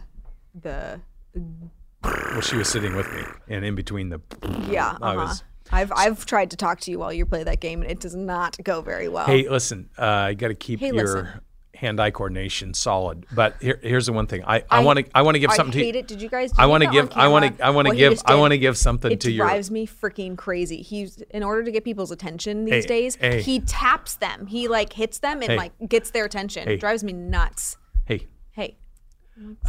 the 0.54 1.00
Well, 1.34 2.40
she 2.40 2.56
was 2.56 2.68
sitting 2.68 2.96
with 2.96 3.12
me, 3.12 3.22
and 3.48 3.64
in 3.64 3.74
between 3.74 4.08
the, 4.08 4.20
yeah. 4.68 4.96
I 5.00 5.14
Uh-huh. 5.14 5.16
was. 5.26 5.44
I've 5.70 5.92
I've 5.94 6.26
tried 6.26 6.50
to 6.50 6.56
talk 6.56 6.80
to 6.80 6.90
you 6.90 6.98
while 6.98 7.12
you 7.12 7.24
play 7.24 7.44
that 7.44 7.60
game, 7.60 7.82
and 7.82 7.90
it 7.90 8.00
does 8.00 8.14
not 8.16 8.56
go 8.64 8.80
very 8.82 9.08
well. 9.08 9.26
Hey, 9.26 9.48
listen, 9.48 9.88
uh, 9.98 10.04
I 10.04 10.34
got 10.34 10.48
to 10.48 10.54
keep 10.54 10.80
Hey, 10.80 10.88
your 10.88 10.94
listen. 11.06 11.28
hand-eye 11.74 12.10
coordination 12.10 12.74
solid. 12.74 13.24
But 13.32 13.56
here, 13.60 13.78
here's 13.82 14.06
the 14.06 14.12
one 14.12 14.26
thing. 14.26 14.42
I 14.44 14.56
I 14.58 14.62
I- 14.70 14.80
want 14.80 14.98
to 14.98 15.04
I 15.14 15.22
want 15.22 15.36
to 15.36 15.38
give 15.38 15.50
I 15.50 15.56
something 15.56 15.80
hate 15.80 15.92
to. 15.92 15.98
it. 16.00 16.08
Did 16.08 16.20
you 16.20 16.28
guys? 16.28 16.52
I 16.58 16.66
want 16.66 16.82
to 16.82 16.90
give 16.90 17.10
I 17.14 17.28
want 17.28 17.56
to 17.58 17.64
I 17.64 17.70
want 17.70 17.88
to 17.88 17.94
give 17.94 18.20
I 18.26 18.34
want 18.34 18.50
to 18.52 18.58
give 18.58 18.76
something 18.76 19.12
It 19.12 19.20
to 19.20 19.30
your. 19.30 19.46
drives 19.46 19.70
me 19.70 19.86
freaking 19.86 20.36
crazy. 20.36 20.82
He's 20.82 21.18
in 21.30 21.42
order 21.42 21.62
to 21.62 21.70
get 21.70 21.84
people's 21.84 22.10
attention 22.10 22.64
these 22.64 22.84
Hey, 22.84 22.88
days. 22.88 23.16
hey. 23.16 23.40
He 23.42 23.60
taps 23.60 24.16
them. 24.16 24.46
He 24.46 24.66
like 24.68 24.92
hits 24.94 25.18
them 25.18 25.42
and 25.42 25.56
like 25.56 25.72
gets 25.88 26.10
their 26.10 26.24
attention. 26.24 26.66
Hey. 26.66 26.76
Drives 26.76 27.04
me 27.04 27.12
nuts. 27.12 27.76
Hey, 28.04 28.26
Hey. 28.50 28.76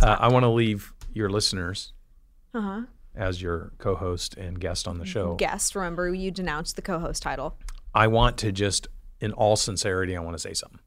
uh, 0.01 0.17
I 0.19 0.27
want 0.29 0.43
to 0.43 0.49
leave 0.49 0.92
your 1.15 1.29
listeners 1.29 1.93
Uh 2.53 2.61
huh. 2.61 2.81
as 3.15 3.41
your 3.41 3.73
co-host 3.77 4.35
and 4.37 4.59
guest 4.59 4.87
on 4.87 4.97
the 4.99 5.05
show. 5.05 5.35
Guest. 5.35 5.75
Remember, 5.75 6.13
you 6.13 6.31
denounced 6.31 6.75
the 6.75 6.81
co-host 6.81 7.21
title. 7.23 7.57
I 7.93 8.07
want 8.07 8.37
to 8.39 8.51
just, 8.51 8.87
in 9.19 9.31
all 9.33 9.55
sincerity, 9.55 10.15
I 10.17 10.19
want 10.21 10.35
to 10.35 10.41
say 10.41 10.53
something. 10.53 10.79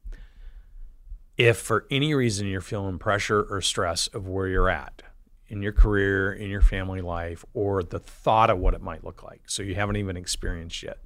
If 1.37 1.59
for 1.59 1.87
any 1.91 2.15
reason 2.15 2.47
you're 2.47 2.61
feeling 2.61 2.99
pressure 2.99 3.43
or 3.43 3.61
stress 3.61 4.07
of 4.09 4.27
where 4.27 4.49
you're 4.49 4.71
at 4.71 5.03
in 5.49 5.63
your 5.63 5.73
career, 5.73 6.33
in 6.33 6.49
your 6.51 6.63
family 6.63 7.01
life, 7.03 7.45
or 7.55 7.83
the 7.83 7.99
thought 7.99 8.51
of 8.51 8.59
what 8.59 8.75
it 8.75 8.81
might 8.81 9.05
look 9.05 9.23
like, 9.23 9.43
so 9.47 9.63
you 9.63 9.75
haven't 9.75 9.97
even 9.97 10.17
experienced 10.17 10.83
yet, 10.83 10.99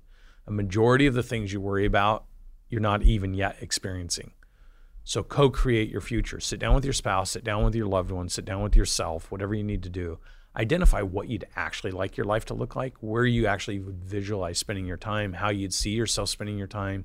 a 0.47 0.51
majority 0.53 1.07
of 1.07 1.15
the 1.15 1.23
things 1.23 1.53
you 1.53 1.61
worry 1.61 1.85
about, 1.85 2.25
you're 2.69 2.81
not 2.81 3.03
even 3.03 3.35
yet 3.35 3.57
experiencing. 3.61 4.31
So 5.11 5.25
co 5.25 5.51
create 5.51 5.91
your 5.91 6.03
future. 6.03 6.39
Sit 6.39 6.61
down 6.61 6.77
with 6.77 6.85
your 6.85 6.93
spouse, 6.93 7.33
sit 7.33 7.43
down 7.43 7.65
with 7.65 7.75
your 7.75 7.89
loved 7.89 8.13
ones, 8.13 8.33
sit 8.33 8.45
down 8.45 8.63
with 8.63 8.77
yourself, 8.77 9.29
whatever 9.29 9.55
you 9.55 9.65
need 9.65 9.83
to 9.83 9.89
do. 9.89 10.21
Identify 10.55 11.03
what 11.03 11.27
you'd 11.27 11.49
actually 11.57 11.91
like 11.91 12.17
your 12.17 12.27
life 12.27 12.45
to 12.45 12.55
look 12.55 12.77
like, 12.77 12.95
where 13.01 13.25
you 13.25 13.49
actually 13.49 13.81
would 13.81 14.05
visualize 14.05 14.61
spending 14.61 14.87
your 14.87 14.97
time, 14.97 15.33
how 15.33 15.51
you'd 15.51 15.75
see 15.75 15.91
yourself 15.91 16.29
spending 16.29 16.57
your 16.57 16.69
time, 16.69 17.05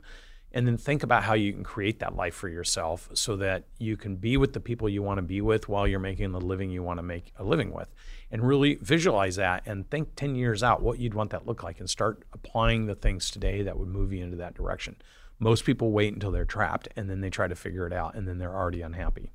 and 0.52 0.68
then 0.68 0.78
think 0.78 1.02
about 1.02 1.24
how 1.24 1.34
you 1.34 1.52
can 1.52 1.64
create 1.64 1.98
that 1.98 2.16
life 2.16 2.36
for 2.36 2.48
yourself 2.48 3.10
so 3.16 3.38
that 3.38 3.64
you 3.80 3.98
can 3.98 4.18
be 4.18 4.38
with 4.38 4.54
the 4.54 4.60
people 4.60 4.88
you 4.88 5.02
want 5.02 5.18
to 5.18 5.24
be 5.24 5.42
with 5.42 5.68
while 5.68 5.88
you're 5.88 6.00
making 6.00 6.32
the 6.32 6.40
living 6.40 6.70
you 6.70 6.84
want 6.84 7.00
to 7.00 7.04
make 7.04 7.34
a 7.40 7.44
living 7.44 7.74
with. 7.74 7.92
And 8.30 8.48
really 8.48 8.76
visualize 8.76 9.38
that 9.38 9.64
and 9.66 9.90
think 9.90 10.10
10 10.16 10.36
years 10.36 10.62
out 10.62 10.84
what 10.84 11.00
you'd 11.00 11.16
want 11.16 11.32
that 11.32 11.48
look 11.48 11.64
like 11.64 11.80
and 11.80 11.90
start 11.90 12.22
applying 12.34 12.86
the 12.86 12.94
things 12.94 13.32
today 13.32 13.64
that 13.64 13.80
would 13.80 13.88
move 13.88 14.14
you 14.14 14.24
into 14.24 14.38
that 14.38 14.54
direction. 14.54 14.96
Most 15.40 15.66
people 15.66 15.92
wait 15.92 16.14
until 16.14 16.32
they're 16.32 16.46
trapped 16.46 16.88
and 16.96 17.10
then 17.10 17.22
they 17.22 17.30
try 17.30 17.48
to 17.48 17.56
figure 17.56 17.86
it 17.86 17.94
out 17.94 18.16
and 18.16 18.28
then 18.28 18.38
they're 18.38 18.56
already 18.56 18.82
unhappy. 18.82 19.32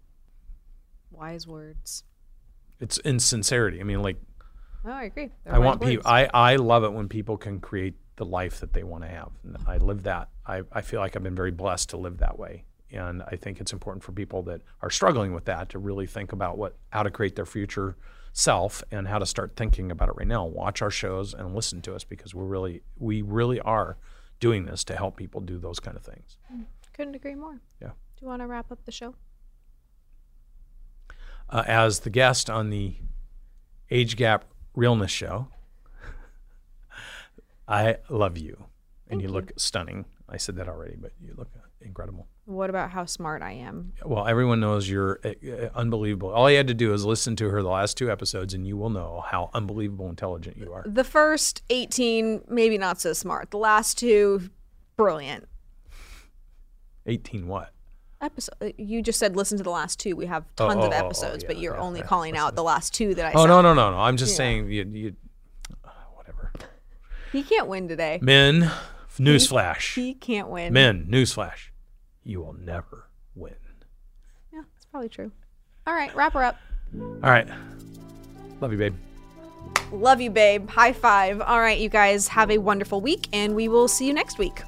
Wise 1.11 1.47
words. 1.47 2.05
It's 2.81 2.99
insincerity. 2.99 3.81
I 3.81 3.85
mean, 3.85 4.03
like 4.03 4.17
Oh, 4.85 4.93
I 4.93 5.05
agree. 5.05 5.31
They're 5.45 5.55
I 5.55 5.59
want 5.59 5.83
people. 5.83 6.07
I 6.07 6.29
I 6.33 6.57
love 6.57 6.85
it 6.85 6.93
when 6.93 7.09
people 7.09 7.37
can 7.37 7.61
create 7.61 7.95
the 8.17 8.25
life 8.25 8.61
that 8.61 8.73
they 8.73 8.83
want 8.83 9.05
to 9.05 9.09
have. 9.09 9.31
And 9.45 9.57
I 9.67 9.77
live 9.79 10.05
that. 10.05 10.29
I, 10.47 10.63
I 10.73 10.83
feel 10.83 11.01
like 11.01 11.17
I've 11.17 11.23
been 11.23 11.35
very 11.35 11.51
blessed 11.51 11.91
to 11.91 11.97
live 11.97 12.19
that 12.19 12.39
way. 12.39 12.65
And 12.93 13.23
I 13.23 13.37
think 13.37 13.61
it's 13.61 13.73
important 13.73 14.03
for 14.03 14.13
people 14.13 14.43
that 14.45 14.63
are 14.83 14.91
struggling 14.91 15.33
with 15.33 15.45
that 15.47 15.69
to 15.71 15.79
really 15.79 16.07
think 16.07 16.33
about 16.33 16.59
what 16.59 16.77
how 16.91 17.03
to 17.03 17.11
create 17.11 17.37
their 17.37 17.47
future 17.47 17.97
self 18.33 18.83
and 18.91 19.07
how 19.07 19.19
to 19.19 19.27
start 19.27 19.55
thinking 19.57 19.91
about 19.91 20.09
it 20.09 20.15
right 20.17 20.27
now. 20.27 20.45
Watch 20.45 20.83
our 20.83 20.91
shows 20.91 21.35
and 21.35 21.55
listen 21.55 21.83
to 21.83 21.95
us 21.95 22.05
because 22.05 22.35
we're 22.35 22.45
really 22.45 22.83
we 22.99 23.23
really 23.23 23.61
are 23.61 23.97
doing 24.41 24.65
this 24.65 24.83
to 24.85 24.97
help 24.97 25.17
people 25.17 25.41
do 25.41 25.59
those 25.59 25.79
kind 25.79 25.97
of 25.97 26.03
things. 26.03 26.39
Couldn't 26.93 27.15
agree 27.15 27.35
more. 27.35 27.61
Yeah. 27.81 27.89
Do 27.89 28.23
you 28.23 28.29
want 28.29 28.43
to 28.43 28.47
wrap 28.47 28.73
up 28.73 28.85
the 28.85 28.93
show? 28.93 29.15
Uh, 31.49 31.63
as 31.67 32.01
the 32.01 32.11
guest 32.11 32.51
on 32.51 32.71
the 32.71 32.97
Age 33.91 34.17
Gap 34.17 34.45
Realness 34.75 35.11
Show, 35.11 35.49
I 37.69 37.97
love 38.09 38.39
you, 38.39 38.67
and 39.09 39.21
you, 39.21 39.29
look 39.29 39.53
stunning. 39.57 40.05
I 40.29 40.37
said 40.37 40.57
that 40.57 40.69
already, 40.69 40.97
but 40.97 41.13
you 41.21 41.35
look 41.37 41.51
incredible. 41.81 42.29
What 42.51 42.69
about 42.69 42.91
how 42.91 43.05
smart 43.05 43.43
I 43.43 43.53
am? 43.53 43.93
Well, 44.05 44.27
everyone 44.27 44.59
knows 44.59 44.89
you're 44.89 45.21
uh, 45.25 45.29
uh, 45.49 45.69
unbelievable. 45.77 46.31
All 46.31 46.51
you 46.51 46.57
had 46.57 46.67
to 46.67 46.75
do 46.75 46.93
is 46.93 47.05
listen 47.05 47.37
to 47.37 47.49
her 47.49 47.63
the 47.63 47.69
last 47.69 47.97
two 47.97 48.11
episodes, 48.11 48.55
and 48.55 48.67
you 48.67 48.77
will 48.77 48.91
know 48.91 49.23
how 49.25 49.51
unbelievable 49.55 50.09
intelligent 50.09 50.57
you 50.57 50.73
are. 50.73 50.83
The 50.85 51.05
first 51.05 51.63
18, 51.71 52.43
maybe 52.49 52.77
not 52.77 53.01
so 53.01 53.13
smart. 53.13 53.53
The 53.53 53.59
last 53.59 53.99
two, 53.99 54.51
brilliant. 54.97 55.47
18 57.07 57.47
what? 57.47 57.71
Episode. 58.21 58.75
You 58.77 59.01
just 59.01 59.21
said 59.21 59.37
listen 59.37 59.57
to 59.59 59.65
the 59.65 59.71
last 59.71 60.01
two. 60.01 60.17
We 60.17 60.27
have 60.27 60.45
Oh, 60.59 60.69
tons 60.69 60.85
oh, 60.85 60.89
of 60.89 60.93
oh, 60.93 60.97
oh, 60.97 61.07
episodes, 61.07 61.45
yeah, 61.45 61.47
but 61.47 61.59
you're 61.59 61.77
yeah, 61.77 61.81
only 61.81 62.01
yeah. 62.01 62.07
calling 62.07 62.37
out 62.37 62.57
the 62.57 62.63
last 62.65 62.93
two 62.93 63.15
that 63.15 63.27
I 63.27 63.33
Oh 63.33 63.43
said. 63.43 63.49
no 63.49 63.63
no 63.63 63.73
no 63.75 63.93
no! 63.93 63.97
I'm 63.99 64.17
just 64.19 64.37
saying 64.37 64.71
you 64.71 64.85
you 64.93 65.17
whatever. 66.15 66.53
He 67.33 67.43
can't 67.45 67.67
win 67.69 67.89
today. 67.89 68.19
Men, 68.21 68.71
newsflash. 69.19 69.95
He 69.95 70.13
can't 70.15 70.49
win. 70.49 70.73
Men, 70.75 71.07
newsflash. 71.11 71.70
You 72.25 72.41
will 72.41 72.55
never 72.55 73.09
win. 73.35 73.55
Yeah, 74.53 74.63
that's 74.75 74.87
probably 74.87 75.09
true. 75.09 75.33
All 75.87 75.95
right, 75.95 76.15
wrap 76.15 76.35
her 76.35 76.45
up. 76.45 76.57
All 76.99 77.31
right. 77.31 77.49
Love 78.61 78.73
you, 78.73 78.79
babe. 78.79 78.95
Love 79.93 80.21
you, 80.21 80.31
babe. 80.31 80.69
High 80.69 80.93
five. 80.93 81.41
All 81.41 81.61
right, 81.61 81.79
you 81.79 81.89
guys 81.89 82.29
have 82.29 82.51
a 82.51 82.59
wonderful 82.59 83.01
week, 83.01 83.29
and 83.33 83.55
we 83.55 83.69
will 83.69 83.89
see 83.89 84.07
you 84.07 84.13
next 84.13 84.39
week. 84.39 84.63